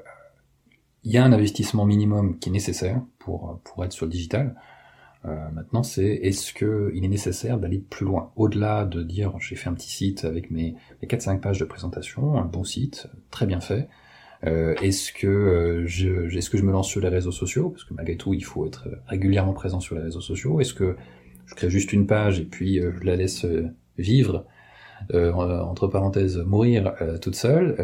il 1.04 1.10
y 1.12 1.18
a 1.18 1.24
un 1.24 1.32
investissement 1.32 1.84
minimum 1.84 2.38
qui 2.38 2.48
est 2.48 2.52
nécessaire 2.52 3.02
pour 3.18 3.60
pour 3.64 3.84
être 3.84 3.92
sur 3.92 4.06
le 4.06 4.12
digital. 4.12 4.54
Euh, 5.24 5.50
maintenant, 5.52 5.82
c'est 5.82 6.06
est-ce 6.06 6.52
que 6.52 6.92
il 6.94 7.04
est 7.04 7.08
nécessaire 7.08 7.58
d'aller 7.58 7.78
plus 7.78 8.04
loin, 8.04 8.32
au-delà 8.36 8.84
de 8.84 9.02
dire 9.02 9.32
j'ai 9.38 9.56
fait 9.56 9.68
un 9.68 9.74
petit 9.74 9.90
site 9.90 10.24
avec 10.24 10.50
mes, 10.50 10.74
mes 11.00 11.08
4-5 11.08 11.40
pages 11.40 11.58
de 11.58 11.64
présentation, 11.64 12.36
un 12.36 12.44
bon 12.44 12.64
site, 12.64 13.08
très 13.30 13.46
bien 13.46 13.60
fait. 13.60 13.88
Euh, 14.44 14.74
est-ce 14.82 15.12
que 15.12 15.84
je, 15.86 16.36
est-ce 16.36 16.50
que 16.50 16.58
je 16.58 16.64
me 16.64 16.72
lance 16.72 16.88
sur 16.88 17.00
les 17.00 17.08
réseaux 17.08 17.30
sociaux? 17.32 17.70
Parce 17.70 17.84
que 17.84 17.94
malgré 17.94 18.16
tout 18.16 18.34
il 18.34 18.44
faut 18.44 18.66
être 18.66 18.88
régulièrement 19.06 19.52
présent 19.52 19.80
sur 19.80 19.94
les 19.94 20.02
réseaux 20.02 20.20
sociaux. 20.20 20.60
Est-ce 20.60 20.74
que 20.74 20.96
je 21.46 21.54
crée 21.54 21.70
juste 21.70 21.92
une 21.92 22.06
page 22.06 22.40
et 22.40 22.44
puis 22.44 22.80
je 22.80 23.04
la 23.04 23.14
laisse 23.16 23.46
vivre? 23.98 24.46
Entre 25.12 25.86
parenthèses 25.88 26.38
mourir 26.38 26.94
toute 27.20 27.34
seule. 27.34 27.76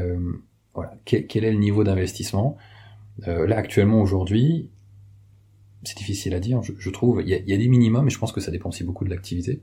voilà. 0.74 0.94
quel, 1.04 1.44
est 1.44 1.52
le 1.52 1.58
niveau 1.58 1.84
d'investissement? 1.84 2.56
Là 3.26 3.56
actuellement 3.56 4.00
aujourd'hui, 4.00 4.70
c'est 5.84 5.96
difficile 5.96 6.34
à 6.34 6.40
dire, 6.40 6.60
je, 6.62 6.90
trouve. 6.90 7.22
Il 7.22 7.28
y, 7.28 7.34
a, 7.34 7.56
des 7.56 7.68
minimums, 7.68 8.04
mais 8.04 8.10
je 8.10 8.18
pense 8.18 8.32
que 8.32 8.40
ça 8.40 8.50
dépend 8.50 8.68
aussi 8.68 8.84
beaucoup 8.84 9.04
de 9.04 9.10
l'activité. 9.10 9.62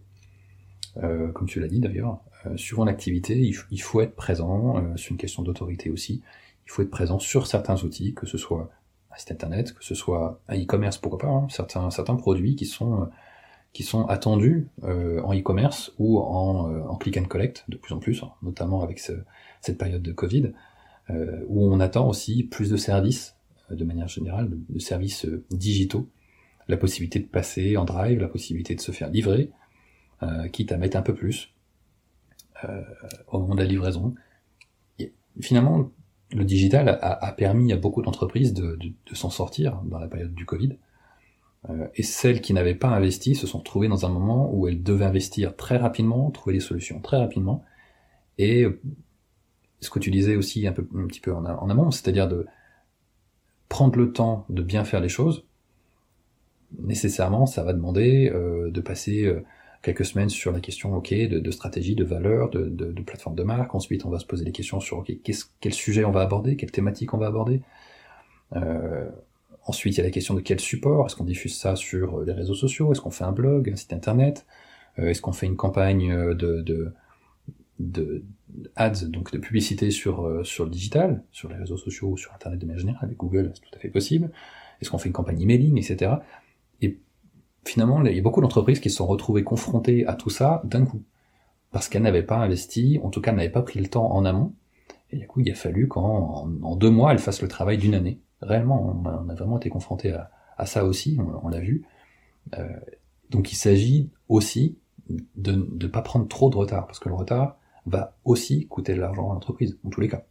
Euh, 0.97 1.31
comme 1.31 1.47
tu 1.47 1.59
l'as 1.59 1.67
dit 1.67 1.79
d'ailleurs, 1.79 2.19
euh, 2.45 2.55
suivant 2.57 2.85
l'activité, 2.85 3.37
il, 3.37 3.81
faut 3.81 4.01
être 4.01 4.15
présent, 4.15 4.77
euh, 4.77 4.93
c'est 4.95 5.09
une 5.09 5.17
question 5.17 5.43
d'autorité 5.43 5.89
aussi, 5.89 6.21
il 6.65 6.71
faut 6.71 6.81
être 6.81 6.91
présent 6.91 7.19
sur 7.19 7.47
certains 7.47 7.83
outils, 7.83 8.13
que 8.13 8.25
ce 8.25 8.37
soit 8.37 8.69
un 9.11 9.17
site 9.17 9.31
internet, 9.31 9.73
que 9.73 9.83
ce 9.83 9.93
soit 9.93 10.39
un 10.47 10.57
e-commerce, 10.57 10.97
pourquoi 10.97 11.19
pas, 11.19 11.27
hein, 11.27 11.47
certains, 11.49 11.89
certains 11.91 12.15
produits 12.15 12.55
qui 12.55 12.65
sont, 12.65 13.01
euh, 13.01 13.05
qui 13.75 13.83
sont 13.83 14.05
attendus 14.07 14.69
en 14.81 15.37
e-commerce 15.37 15.93
ou 15.99 16.17
en, 16.17 16.87
en, 16.87 16.95
click 16.95 17.17
and 17.17 17.25
collect 17.25 17.65
de 17.67 17.75
plus 17.75 17.93
en 17.93 17.99
plus, 17.99 18.23
notamment 18.41 18.81
avec 18.81 18.99
cette 18.99 19.77
période 19.77 20.01
de 20.01 20.13
Covid, 20.13 20.53
où 21.09 21.65
on 21.65 21.79
attend 21.81 22.07
aussi 22.07 22.43
plus 22.43 22.69
de 22.69 22.77
services 22.77 23.35
de 23.69 23.83
manière 23.83 24.07
générale, 24.07 24.49
de, 24.69 24.79
services 24.79 25.25
euh, 25.25 25.43
digitaux, 25.51 26.09
la 26.67 26.77
possibilité 26.77 27.19
de 27.19 27.27
passer 27.27 27.77
en 27.77 27.85
drive, 27.85 28.19
la 28.19 28.27
possibilité 28.27 28.75
de 28.75 28.81
se 28.81 28.91
faire 28.91 29.09
livrer, 29.09 29.51
euh, 30.23 30.47
quitte 30.47 30.71
à 30.71 30.77
mettre 30.77 30.97
un 30.97 31.01
peu 31.01 31.13
plus 31.13 31.53
euh, 32.63 32.81
au 33.27 33.39
moment 33.39 33.55
de 33.55 33.61
la 33.61 33.67
livraison. 33.67 34.15
finalement, 35.41 35.91
le 36.31 36.43
digital 36.43 36.97
a, 37.01 37.31
permis 37.33 37.71
à 37.71 37.77
beaucoup 37.77 38.01
d'entreprises 38.01 38.53
de, 38.53 38.79
s'en 39.13 39.29
sortir 39.29 39.81
dans 39.85 39.99
la 39.99 40.07
période 40.07 40.33
du 40.33 40.45
Covid. 40.45 40.77
Et 41.95 42.03
celles 42.03 42.41
qui 42.41 42.53
n'avaient 42.53 42.75
pas 42.75 42.89
investi 42.89 43.35
se 43.35 43.47
sont 43.47 43.59
trouvées 43.59 43.87
dans 43.87 44.05
un 44.05 44.09
moment 44.09 44.53
où 44.53 44.67
elles 44.67 44.83
devaient 44.83 45.05
investir 45.05 45.55
très 45.55 45.77
rapidement, 45.77 46.29
trouver 46.31 46.55
des 46.55 46.61
solutions 46.61 46.99
très 46.99 47.17
rapidement. 47.17 47.63
Et 48.37 48.65
ce 49.79 49.89
que 49.89 49.99
tu 49.99 50.11
disais 50.11 50.35
aussi 50.35 50.67
un, 50.67 50.73
peu, 50.73 50.83
petit 50.83 51.21
peu 51.21 51.33
en, 51.33 51.45
amont, 51.45 51.91
c'est-à-dire 51.91 52.27
de, 52.27 52.45
prendre 53.69 53.97
le 53.97 54.11
temps 54.11 54.45
de 54.49 54.61
bien 54.61 54.83
faire 54.83 55.01
les 55.01 55.09
choses, 55.09 55.45
nécessairement, 56.79 57.45
ça 57.45 57.63
va 57.63 57.73
demander 57.73 58.31
euh, 58.33 58.69
de 58.71 58.81
passer 58.81 59.25
euh, 59.25 59.43
quelques 59.81 60.05
semaines 60.05 60.29
sur 60.29 60.51
la 60.51 60.59
question 60.59 60.95
ok 60.95 61.13
de, 61.13 61.51
stratégie, 61.51 61.95
de 61.95 62.03
valeur, 62.03 62.49
de, 62.49 63.01
plateforme 63.01 63.35
de 63.35 63.43
marque. 63.43 63.75
Ensuite, 63.75 64.05
on 64.05 64.09
va 64.09 64.19
se 64.19 64.25
poser 64.25 64.45
des 64.45 64.51
questions 64.51 64.79
sur 64.79 64.99
ok 64.99 65.11
quel 65.59 65.73
sujet 65.73 66.05
on 66.05 66.11
va 66.11 66.21
aborder, 66.21 66.55
quelle 66.55 66.71
thématique 66.71 67.13
on 67.13 67.17
va 67.17 67.27
aborder. 67.27 67.61
Euh, 68.55 69.09
ensuite, 69.65 69.95
il 69.95 69.97
y 69.97 70.01
a 70.01 70.03
la 70.03 70.11
question 70.11 70.33
de 70.33 70.41
quel 70.41 70.59
support? 70.59 71.05
Est-ce 71.05 71.15
qu'on 71.15 71.25
diffuse 71.25 71.57
ça 71.57 71.75
sur 71.75 72.21
les 72.21 72.33
réseaux 72.33 72.55
sociaux? 72.55 72.91
Est-ce 72.91 73.01
qu'on 73.01 73.11
fait 73.11 73.25
un 73.25 73.31
blog, 73.31 73.69
un 73.69 73.75
site 73.75 73.93
internet? 73.93 74.45
Est-ce 74.97 75.21
qu'on 75.21 75.33
fait 75.33 75.45
une 75.45 75.57
campagne 75.57 76.15
de, 76.35 76.61
de, 76.61 76.93
de 77.79 78.23
ads, 78.75 79.05
donc 79.07 79.31
de 79.31 79.37
publicité 79.37 79.91
sur, 79.91 80.25
euh, 80.25 80.43
sur 80.43 80.65
le 80.65 80.71
digital, 80.71 81.23
sur 81.31 81.49
les 81.49 81.55
réseaux 81.55 81.77
sociaux 81.77 82.09
ou 82.09 82.17
sur 82.17 82.33
Internet 82.33 82.59
de 82.59 82.65
manière 82.65 82.79
générale, 82.79 83.05
avec 83.05 83.17
Google, 83.17 83.51
c'est 83.53 83.61
tout 83.61 83.75
à 83.75 83.79
fait 83.79 83.89
possible. 83.89 84.31
Est-ce 84.81 84.89
qu'on 84.89 84.97
fait 84.97 85.07
une 85.07 85.13
campagne 85.13 85.41
emailing, 85.41 85.77
etc. 85.77 86.13
Et 86.81 86.99
finalement, 87.65 88.03
il 88.03 88.15
y 88.15 88.19
a 88.19 88.21
beaucoup 88.21 88.41
d'entreprises 88.41 88.79
qui 88.79 88.89
se 88.89 88.97
sont 88.97 89.07
retrouvées 89.07 89.43
confrontées 89.43 90.05
à 90.05 90.13
tout 90.13 90.29
ça 90.29 90.61
d'un 90.65 90.85
coup. 90.85 91.03
Parce 91.71 91.89
qu'elles 91.89 92.03
n'avaient 92.03 92.23
pas 92.23 92.37
investi, 92.37 92.99
en 93.03 93.09
tout 93.09 93.21
cas 93.21 93.31
n'avaient 93.31 93.49
pas 93.49 93.61
pris 93.61 93.79
le 93.79 93.87
temps 93.87 94.11
en 94.11 94.25
amont. 94.25 94.53
Et 95.11 95.17
du 95.17 95.27
coup, 95.27 95.41
il 95.41 95.51
a 95.51 95.55
fallu 95.55 95.87
qu'en 95.87 96.49
en, 96.61 96.75
deux 96.75 96.89
mois, 96.89 97.11
elles 97.11 97.19
fassent 97.19 97.41
le 97.41 97.47
travail 97.47 97.77
d'une 97.77 97.95
année. 97.95 98.19
Réellement, 98.41 99.01
on 99.03 99.29
a, 99.29 99.33
vraiment 99.33 99.57
été 99.57 99.69
confronté 99.69 100.13
à, 100.57 100.65
ça 100.65 100.85
aussi, 100.85 101.17
on, 101.43 101.49
l'a 101.49 101.59
vu. 101.59 101.85
Euh, 102.57 102.67
donc 103.29 103.51
il 103.51 103.55
s'agit 103.55 104.09
aussi 104.29 104.77
de 105.09 105.51
ne 105.51 105.87
pas 105.87 106.01
prendre 106.01 106.27
trop 106.27 106.49
de 106.49 106.55
retard, 106.55 106.87
parce 106.87 106.99
que 106.99 107.09
le 107.09 107.15
retard, 107.15 107.57
va 107.85 108.15
aussi 108.25 108.67
coûter 108.67 108.95
de 108.95 108.99
l'argent 108.99 109.29
à 109.29 109.33
l'entreprise, 109.33 109.77
en 109.85 109.89
tous 109.89 110.01
les 110.01 110.07
cas. 110.07 110.23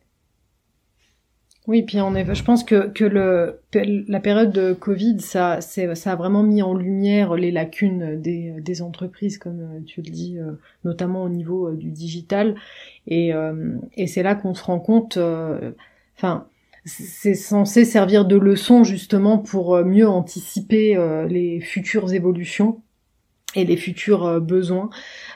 Oui, 1.67 1.83
puis 1.83 1.99
en 2.01 2.15
effet, 2.15 2.35
je 2.35 2.45
pense 2.45 2.63
que, 2.63 2.89
que 2.89 3.05
le, 3.05 3.61
la 3.73 4.21
période 4.21 4.53
de 4.53 4.75
Covid, 4.75 5.21
ça, 5.21 5.63
ça 5.63 6.13
a 6.13 6.17
vraiment 6.17 6.43
mis 6.43 6.61
en 6.61 6.75
lumière 6.75 7.37
les 7.37 7.51
lacunes 7.51 8.21
des, 8.21 8.83
entreprises, 8.83 9.39
comme 9.39 9.83
tu 9.87 10.03
le 10.03 10.11
dis, 10.11 10.39
euh, 10.39 10.53
notamment 10.85 11.23
au 11.23 11.31
niveau 11.31 11.69
euh, 11.69 11.77
du 11.77 11.91
digital. 11.91 12.57
Et 13.07 13.33
c'est 14.07 14.23
là 14.23 14.35
qu'on 14.35 14.55
se 14.55 14.65
rend 14.65 14.79
compte, 14.79 15.19
enfin, 16.17 16.47
c'est 16.85 17.35
censé 17.35 17.85
servir 17.85 18.25
de 18.25 18.37
leçon 18.37 18.85
justement 18.85 19.39
pour 19.39 19.83
mieux 19.85 20.09
anticiper 20.09 20.97
les 21.29 21.61
futures 21.61 22.13
évolutions 22.13 22.83
et 23.57 23.65
les 23.65 23.77
futurs 23.77 24.41
besoins. 24.41 24.91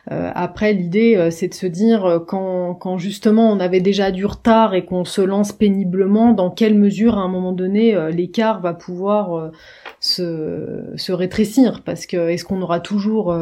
après, 0.09 0.73
l'idée, 0.73 1.29
c'est 1.31 1.49
de 1.49 1.55
se 1.55 1.67
dire 1.67 2.25
quand, 2.27 2.75
quand 2.75 2.99
justement 2.99 3.51
on 3.51 3.61
avait 3.61 3.81
déjà 3.81 4.11
du 4.11 4.27
retard 4.27 4.75
et 4.75 4.85
qu'on 4.85 5.05
se 5.05 5.21
lance 5.21 5.53
péniblement, 5.53 6.33
dans 6.33 6.51
quelle 6.51 6.75
mesure 6.75 7.17
à 7.17 7.23
un 7.23 7.29
moment 7.29 7.53
donné 7.53 7.97
l'écart 8.11 8.61
va 8.61 8.75
pouvoir 8.75 9.53
se, 10.01 10.93
se 10.97 11.13
rétrécir? 11.13 11.83
Parce 11.85 12.07
que 12.07 12.29
est-ce 12.29 12.45
qu'on 12.45 12.61
aura 12.61 12.81
toujours 12.81 13.33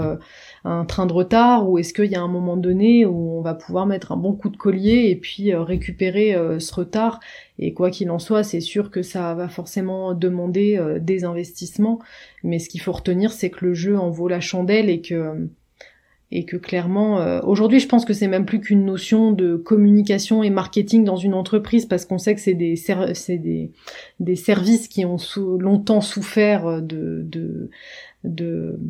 un 0.66 0.84
train 0.84 1.06
de 1.06 1.12
retard 1.12 1.68
ou 1.68 1.78
est-ce 1.78 1.94
qu'il 1.94 2.10
y 2.10 2.16
a 2.16 2.20
un 2.20 2.28
moment 2.28 2.56
donné 2.56 3.06
où 3.06 3.38
on 3.38 3.40
va 3.40 3.54
pouvoir 3.54 3.86
mettre 3.86 4.10
un 4.10 4.16
bon 4.16 4.32
coup 4.32 4.48
de 4.48 4.56
collier 4.56 5.10
et 5.10 5.16
puis 5.16 5.52
euh, 5.52 5.62
récupérer 5.62 6.34
euh, 6.34 6.58
ce 6.58 6.74
retard. 6.74 7.20
Et 7.60 7.72
quoi 7.72 7.90
qu'il 7.90 8.10
en 8.10 8.18
soit 8.18 8.42
c'est 8.42 8.60
sûr 8.60 8.90
que 8.90 9.02
ça 9.02 9.34
va 9.34 9.48
forcément 9.48 10.12
demander 10.12 10.76
euh, 10.76 10.98
des 10.98 11.24
investissements. 11.24 12.00
Mais 12.42 12.58
ce 12.58 12.68
qu'il 12.68 12.80
faut 12.80 12.92
retenir 12.92 13.30
c'est 13.32 13.50
que 13.50 13.64
le 13.64 13.74
jeu 13.74 13.96
en 13.96 14.10
vaut 14.10 14.26
la 14.26 14.40
chandelle 14.40 14.90
et 14.90 15.00
que 15.00 15.48
et 16.32 16.44
que 16.44 16.56
clairement 16.56 17.40
aujourd'hui 17.44 17.78
je 17.78 17.86
pense 17.86 18.04
que 18.04 18.12
c'est 18.12 18.26
même 18.26 18.46
plus 18.46 18.58
qu'une 18.58 18.84
notion 18.84 19.30
de 19.30 19.54
communication 19.54 20.42
et 20.42 20.50
marketing 20.50 21.04
dans 21.04 21.14
une 21.14 21.34
entreprise 21.34 21.86
parce 21.86 22.04
qu'on 22.04 22.18
sait 22.18 22.34
que 22.34 22.40
c'est 22.40 22.54
des 22.54 22.74
c'est 22.74 23.38
des, 23.38 23.70
des 24.18 24.34
services 24.34 24.88
qui 24.88 25.04
ont 25.04 25.18
longtemps 25.60 26.00
souffert 26.00 26.82
de 26.82 27.22
de, 27.24 27.70
de 28.24 28.80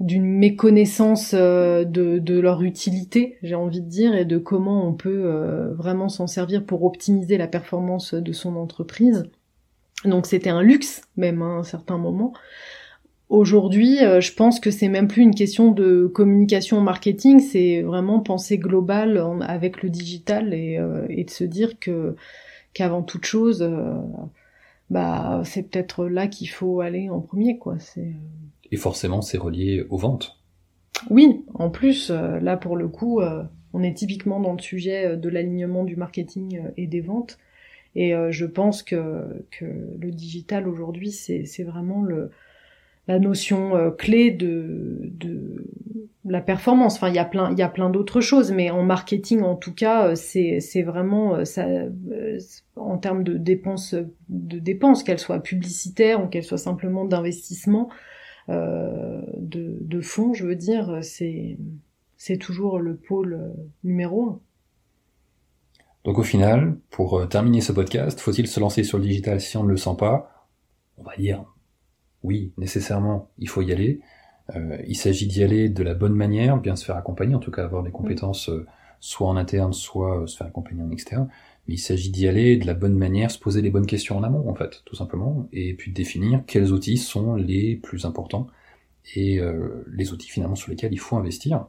d'une 0.00 0.24
méconnaissance 0.24 1.34
euh, 1.34 1.84
de, 1.84 2.18
de, 2.18 2.40
leur 2.40 2.62
utilité, 2.62 3.36
j'ai 3.42 3.54
envie 3.54 3.82
de 3.82 3.88
dire, 3.88 4.14
et 4.14 4.24
de 4.24 4.38
comment 4.38 4.88
on 4.88 4.94
peut 4.94 5.22
euh, 5.26 5.74
vraiment 5.74 6.08
s'en 6.08 6.26
servir 6.26 6.64
pour 6.64 6.84
optimiser 6.84 7.36
la 7.36 7.46
performance 7.46 8.14
de 8.14 8.32
son 8.32 8.56
entreprise. 8.56 9.24
Donc 10.06 10.24
c'était 10.24 10.48
un 10.48 10.62
luxe 10.62 11.02
même 11.16 11.42
hein, 11.42 11.56
à 11.56 11.60
un 11.60 11.62
certain 11.64 11.98
moment. 11.98 12.32
Aujourd'hui, 13.28 14.02
euh, 14.02 14.22
je 14.22 14.32
pense 14.32 14.58
que 14.58 14.70
c'est 14.70 14.88
même 14.88 15.06
plus 15.06 15.22
une 15.22 15.34
question 15.34 15.70
de 15.70 16.06
communication 16.06 16.80
marketing, 16.80 17.38
c'est 17.38 17.82
vraiment 17.82 18.20
penser 18.20 18.56
global 18.56 19.22
avec 19.42 19.82
le 19.82 19.90
digital 19.90 20.54
et, 20.54 20.80
et, 21.10 21.24
de 21.24 21.30
se 21.30 21.44
dire 21.44 21.78
que 21.78 22.16
qu'avant 22.72 23.02
toute 23.02 23.26
chose, 23.26 23.68
bah 24.88 25.42
c'est 25.44 25.62
peut-être 25.64 26.06
là 26.06 26.26
qu'il 26.26 26.48
faut 26.48 26.80
aller 26.80 27.10
en 27.10 27.20
premier, 27.20 27.58
quoi. 27.58 27.76
C'est 27.78 28.14
et 28.70 28.76
forcément, 28.76 29.22
c'est 29.22 29.38
relié 29.38 29.84
aux 29.90 29.96
ventes. 29.96 30.40
Oui, 31.08 31.44
en 31.54 31.70
plus, 31.70 32.10
euh, 32.10 32.40
là 32.40 32.56
pour 32.56 32.76
le 32.76 32.88
coup, 32.88 33.20
euh, 33.20 33.42
on 33.72 33.82
est 33.82 33.94
typiquement 33.94 34.40
dans 34.40 34.52
le 34.52 34.60
sujet 34.60 35.06
euh, 35.06 35.16
de 35.16 35.28
l'alignement 35.28 35.84
du 35.84 35.96
marketing 35.96 36.62
et 36.76 36.86
des 36.86 37.00
ventes. 37.00 37.38
Et 37.96 38.14
je 38.30 38.46
pense 38.46 38.84
que, 38.84 39.44
que 39.50 39.64
le 39.64 40.12
digital 40.12 40.68
aujourd'hui, 40.68 41.10
c'est 41.10 41.64
vraiment 41.64 42.04
la 43.08 43.18
notion 43.18 43.92
clé 43.98 44.30
de, 44.30 44.96
de 45.02 45.66
la 46.24 46.40
performance. 46.40 46.94
Enfin, 46.94 47.08
il 47.08 47.16
y 47.16 47.18
a 47.18 47.24
plein, 47.24 47.50
il 47.50 47.58
y 47.58 47.62
a 47.62 47.68
plein 47.68 47.90
d'autres 47.90 48.20
choses, 48.20 48.52
mais 48.52 48.70
en 48.70 48.84
marketing, 48.84 49.42
en 49.42 49.56
tout 49.56 49.74
cas, 49.74 50.14
c'est 50.14 50.82
vraiment 50.84 51.44
ça, 51.44 51.66
en 52.76 52.96
termes 52.96 53.24
de 53.24 53.36
dépenses, 53.36 53.96
de 54.28 54.60
dépenses, 54.60 55.02
qu'elles 55.02 55.18
soient 55.18 55.42
publicitaires 55.42 56.22
ou 56.22 56.28
qu'elles 56.28 56.44
soient 56.44 56.58
simplement 56.58 57.04
d'investissement. 57.04 57.90
Euh, 58.48 59.22
de, 59.36 59.78
de 59.80 60.00
fond, 60.00 60.34
je 60.34 60.46
veux 60.46 60.56
dire, 60.56 60.98
c'est 61.02 61.58
c'est 62.16 62.36
toujours 62.36 62.78
le 62.78 62.96
pôle 62.96 63.34
euh, 63.34 63.52
numéro 63.84 64.28
un. 64.28 64.40
Donc 66.04 66.18
au 66.18 66.22
final, 66.22 66.78
pour 66.90 67.18
euh, 67.18 67.26
terminer 67.26 67.60
ce 67.60 67.72
podcast, 67.72 68.20
faut-il 68.20 68.46
se 68.46 68.60
lancer 68.60 68.84
sur 68.84 68.98
le 68.98 69.04
digital 69.04 69.40
si 69.40 69.56
on 69.56 69.64
ne 69.64 69.70
le 69.70 69.76
sent 69.76 69.96
pas? 69.98 70.48
On 70.98 71.02
va 71.02 71.16
dire 71.16 71.44
oui, 72.22 72.52
nécessairement, 72.58 73.30
il 73.38 73.48
faut 73.48 73.62
y 73.62 73.72
aller. 73.72 74.00
il 74.86 74.96
s'agit 74.96 75.26
d'y 75.26 75.42
aller 75.42 75.70
de 75.70 75.82
la 75.82 75.94
bonne 75.94 76.12
manière, 76.12 76.58
bien 76.58 76.76
se 76.76 76.84
faire 76.84 76.96
accompagner, 76.96 77.34
en 77.34 77.38
tout 77.38 77.50
cas 77.50 77.64
avoir 77.64 77.82
des 77.82 77.90
compétences 77.90 78.50
soit 78.98 79.26
en 79.26 79.38
interne, 79.38 79.72
soit 79.72 80.26
se 80.26 80.36
faire 80.36 80.46
accompagner 80.48 80.82
en 80.82 80.90
externe 80.90 81.30
il 81.68 81.78
s'agit 81.78 82.10
d'y 82.10 82.26
aller 82.26 82.56
de 82.56 82.66
la 82.66 82.74
bonne 82.74 82.96
manière, 82.96 83.30
se 83.30 83.38
poser 83.38 83.62
les 83.62 83.70
bonnes 83.70 83.86
questions 83.86 84.16
en 84.16 84.22
amont, 84.22 84.48
en 84.48 84.54
fait, 84.54 84.82
tout 84.84 84.96
simplement, 84.96 85.48
et 85.52 85.74
puis 85.74 85.92
définir 85.92 86.42
quels 86.46 86.72
outils 86.72 86.98
sont 86.98 87.34
les 87.36 87.76
plus 87.76 88.04
importants 88.04 88.48
et 89.14 89.38
euh, 89.38 89.84
les 89.92 90.12
outils 90.12 90.28
finalement 90.28 90.56
sur 90.56 90.70
lesquels 90.70 90.92
il 90.92 90.98
faut 90.98 91.16
investir. 91.16 91.66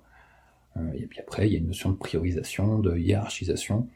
Euh, 0.77 0.91
et 0.95 1.05
puis 1.05 1.19
après, 1.19 1.47
il 1.47 1.53
y 1.53 1.55
a 1.55 1.59
une 1.59 1.67
notion 1.67 1.91
de 1.91 1.95
priorisation, 1.95 2.79
de 2.79 2.97
hiérarchisation 2.97 3.87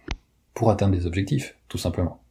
pour 0.53 0.69
atteindre 0.69 0.95
des 0.95 1.05
objectifs, 1.05 1.57
tout 1.67 1.77
simplement. 1.77 2.21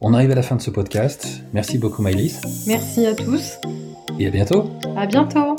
On 0.00 0.14
arrive 0.14 0.30
à 0.30 0.34
la 0.36 0.42
fin 0.42 0.56
de 0.56 0.60
ce 0.60 0.70
podcast. 0.70 1.42
Merci 1.52 1.78
beaucoup, 1.78 2.02
Maëlys. 2.02 2.66
Merci 2.66 3.06
à 3.06 3.14
tous. 3.14 3.58
Et 4.18 4.26
à 4.26 4.30
bientôt. 4.30 4.70
À 4.96 5.06
bientôt. 5.06 5.56